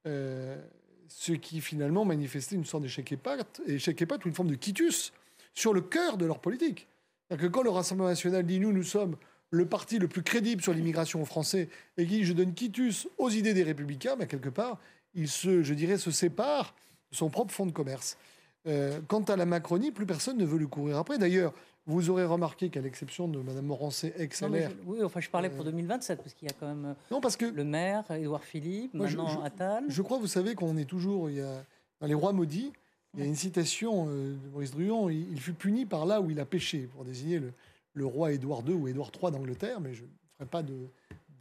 ce 0.03 1.31
qui 1.31 1.61
finalement 1.61 2.03
manifestait 2.03 2.55
une 2.55 2.65
sorte 2.65 2.83
d'échec 2.83 3.11
et 3.11 3.71
échec 3.71 4.03
une 4.25 4.33
forme 4.33 4.49
de 4.49 4.55
quitus 4.55 5.13
sur 5.53 5.73
le 5.73 5.81
cœur 5.81 6.17
de 6.17 6.25
leur 6.25 6.39
politique. 6.39 6.87
Que 7.29 7.47
quand 7.47 7.63
le 7.63 7.69
Rassemblement 7.69 8.09
national 8.09 8.45
dit 8.45 8.59
nous, 8.59 8.73
nous 8.73 8.83
sommes 8.83 9.15
le 9.55 9.65
parti 9.65 9.99
le 9.99 10.07
plus 10.07 10.23
crédible 10.23 10.61
sur 10.61 10.73
l'immigration 10.73 11.23
français 11.25 11.69
et 11.97 12.05
qui 12.05 12.25
je 12.25 12.33
donne 12.33 12.53
quitus 12.53 13.07
aux 13.17 13.29
idées 13.29 13.53
des 13.53 13.63
républicains, 13.63 14.15
mais 14.17 14.27
quelque 14.27 14.49
part, 14.49 14.79
il 15.13 15.27
se, 15.27 15.63
je 15.63 15.73
dirais, 15.73 15.97
se 15.97 16.11
sépare 16.11 16.75
de 17.11 17.15
son 17.15 17.29
propre 17.29 17.53
fonds 17.53 17.65
de 17.65 17.71
commerce. 17.71 18.17
Euh, 18.67 18.99
quant 19.07 19.21
à 19.21 19.35
la 19.35 19.45
Macronie, 19.45 19.91
plus 19.91 20.05
personne 20.05 20.37
ne 20.37 20.45
veut 20.45 20.57
lui 20.57 20.67
courir 20.67 20.97
après. 20.97 21.17
D'ailleurs, 21.17 21.53
vous 21.85 22.09
aurez 22.09 22.25
remarqué 22.25 22.69
qu'à 22.69 22.81
l'exception 22.81 23.27
de 23.27 23.39
Mme 23.39 23.65
Morancé, 23.65 24.13
ex-LR... 24.17 24.71
Oui, 24.87 25.03
enfin, 25.03 25.19
je 25.19 25.29
parlais 25.29 25.51
pour 25.51 25.63
2027, 25.63 26.19
euh, 26.19 26.23
parce 26.23 26.33
qu'il 26.33 26.47
y 26.47 26.51
a 26.51 26.55
quand 26.59 26.67
même 26.67 26.95
non, 27.11 27.21
parce 27.21 27.37
que, 27.37 27.45
le 27.45 27.63
maire, 27.63 28.03
Édouard 28.09 28.43
Philippe, 28.43 28.93
maintenant 28.95 29.27
je, 29.27 29.45
Attal. 29.45 29.83
Je 29.87 30.01
crois, 30.01 30.17
vous 30.17 30.27
savez, 30.27 30.55
qu'on 30.55 30.77
est 30.77 30.85
toujours... 30.85 31.29
Il 31.29 31.37
y 31.37 31.41
a, 31.41 31.63
dans 32.01 32.07
les 32.07 32.15
rois 32.15 32.33
maudits, 32.33 32.73
il 33.13 33.19
y 33.19 33.23
a 33.23 33.25
une 33.25 33.35
citation 33.35 34.07
euh, 34.09 34.33
de 34.33 34.49
Maurice 34.49 34.71
Druon 34.71 35.09
il, 35.09 35.39
fut 35.39 35.53
puni 35.53 35.85
par 35.85 36.05
là 36.05 36.19
où 36.21 36.29
il 36.31 36.39
a 36.39 36.45
péché, 36.45 36.89
pour 36.91 37.05
désigner 37.05 37.39
le, 37.39 37.53
roi 38.03 38.33
Édouard 38.33 38.63
II 38.67 38.73
ou 38.73 38.87
Édouard 38.87 39.11
III 39.21 39.31
d'Angleterre, 39.31 39.79
mais 39.79 39.93
je 39.93 40.03
ne 40.03 40.09
ferai 40.37 40.49
pas 40.49 40.63
de, 40.63 40.89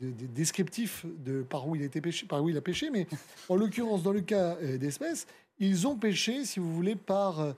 descriptif 0.00 1.06
de 1.24 1.42
par 1.42 1.66
où 1.66 1.74
il 1.76 1.84
a 1.84 1.88
péché, 1.88 2.26
par 2.26 2.42
où 2.42 2.48
il 2.48 2.56
a 2.56 2.60
péché, 2.60 2.90
mais 2.90 3.06
en 3.48 3.56
l'occurrence, 3.56 4.02
dans 4.02 4.12
le 4.12 4.20
cas 4.20 4.56
euh, 4.62 4.78
d'espèce, 4.78 5.26
ils 5.58 5.86
ont 5.86 5.96
péché, 5.96 6.44
si 6.44 6.60
vous 6.60 6.72
voulez, 6.72 6.96
par 6.96 7.54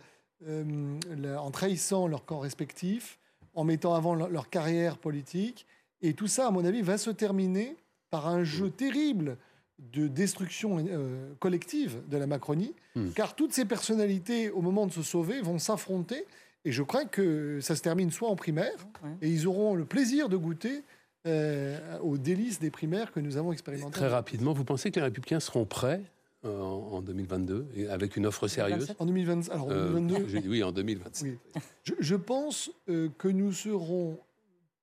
euh, 0.46 0.98
en 1.38 1.50
trahissant 1.50 2.06
leur 2.06 2.24
camp 2.24 2.40
respectif, 2.40 3.18
en 3.54 3.64
mettant 3.64 3.94
avant 3.94 4.14
leur, 4.14 4.50
carrière 4.50 4.98
politique, 4.98 5.66
et 6.02 6.12
tout 6.12 6.26
ça, 6.26 6.48
à 6.48 6.50
mon 6.50 6.64
avis, 6.64 6.82
va 6.82 6.98
se 6.98 7.10
terminer 7.10 7.74
par 8.10 8.28
un 8.28 8.44
jeu 8.44 8.70
terrible 8.70 9.38
de 9.78 10.08
destruction 10.08 10.84
euh, 10.88 11.32
collective 11.38 12.02
de 12.08 12.18
la 12.18 12.26
Macronie, 12.26 12.74
hmm. 12.94 13.10
car 13.12 13.34
toutes 13.34 13.54
ces 13.54 13.64
personnalités, 13.64 14.50
au 14.50 14.60
moment 14.60 14.86
de 14.86 14.92
se 14.92 15.02
sauver, 15.02 15.40
vont 15.40 15.58
s'affronter. 15.58 16.26
Et 16.66 16.72
je 16.72 16.82
crois 16.82 17.04
que 17.04 17.60
ça 17.60 17.76
se 17.76 17.80
termine 17.80 18.10
soit 18.10 18.28
en 18.28 18.34
primaire, 18.34 18.74
et 19.22 19.30
ils 19.30 19.46
auront 19.46 19.76
le 19.76 19.84
plaisir 19.84 20.28
de 20.28 20.36
goûter 20.36 20.82
euh, 21.24 21.78
aux 22.00 22.18
délices 22.18 22.58
des 22.58 22.70
primaires 22.70 23.12
que 23.12 23.20
nous 23.20 23.36
avons 23.36 23.52
expérimentées. 23.52 23.92
Très 23.92 24.08
rapidement, 24.08 24.52
vous 24.52 24.64
pensez 24.64 24.90
que 24.90 24.96
les 24.96 25.04
Républicains 25.04 25.38
seront 25.38 25.64
prêts 25.64 26.02
euh, 26.44 26.60
en 26.60 27.02
2022 27.02 27.68
et 27.76 27.86
avec 27.86 28.16
une 28.16 28.26
offre 28.26 28.48
sérieuse? 28.48 28.92
En 28.98 29.06
2020, 29.06 29.48
alors 29.50 29.66
en 29.66 29.68
2022 29.68 30.48
Oui, 30.48 30.64
en 30.64 30.72
2027. 30.72 31.38
Je, 31.84 31.92
je, 32.00 32.16
pense 32.16 32.72
que 32.86 33.28
nous 33.28 33.52
serons 33.52 34.18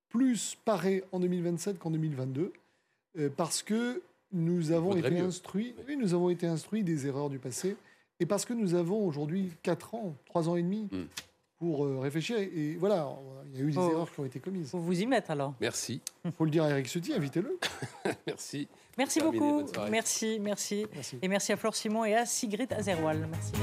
plus 0.07 0.55
parés 0.63 1.03
en 1.11 1.19
2027 1.19 1.79
qu'en 1.79 1.91
2022, 1.91 2.53
parce 3.35 3.61
que 3.61 4.01
nous 4.31 4.71
avons 4.71 4.95
été 4.95 5.19
instruits. 5.19 5.75
Oui, 5.85 5.97
nous 5.97 6.13
avons 6.13 6.29
été 6.29 6.47
instruits 6.47 6.85
des 6.85 7.07
erreurs 7.07 7.29
du 7.29 7.39
passé, 7.39 7.75
et 8.21 8.25
parce 8.25 8.45
que 8.45 8.53
nous 8.53 8.73
avons 8.73 9.05
aujourd'hui 9.05 9.51
4 9.63 9.95
ans, 9.95 10.15
3 10.27 10.47
ans 10.47 10.55
et 10.55 10.63
demi. 10.63 10.87
Hmm. 10.89 11.07
Pour 11.63 11.85
euh, 11.85 11.99
réfléchir. 11.99 12.37
Et, 12.37 12.75
voilà, 12.77 13.15
il 13.53 13.59
y 13.59 13.63
a 13.63 13.65
eu 13.65 13.71
des 13.71 13.77
erreurs 13.77 14.11
qui 14.11 14.19
ont 14.19 14.25
été 14.25 14.41
commises. 14.41 14.71
Faut 14.71 14.79
vous 14.79 15.01
y 15.01 15.05
mettre 15.05 15.31
alors. 15.31 15.53
Merci. 15.61 16.01
Il 16.25 16.31
faut 16.33 16.43
le 16.43 16.51
dire 16.51 16.65
à 16.65 16.69
Eric 16.71 16.87
Ciotti, 16.87 17.13
invitez-le. 17.13 17.57
merci. 18.27 18.67
Merci 18.97 19.21
beaucoup. 19.21 19.63
Merci, 19.89 20.39
merci, 20.41 20.85
merci, 20.93 21.17
Et 21.21 21.27
merci 21.29 21.53
à 21.53 21.57
Flore 21.57 21.75
Simon 21.75 22.03
et 22.03 22.15
à 22.15 22.25
Sigrid 22.25 22.73
Azerwal. 22.73 23.29
Merci. 23.31 23.53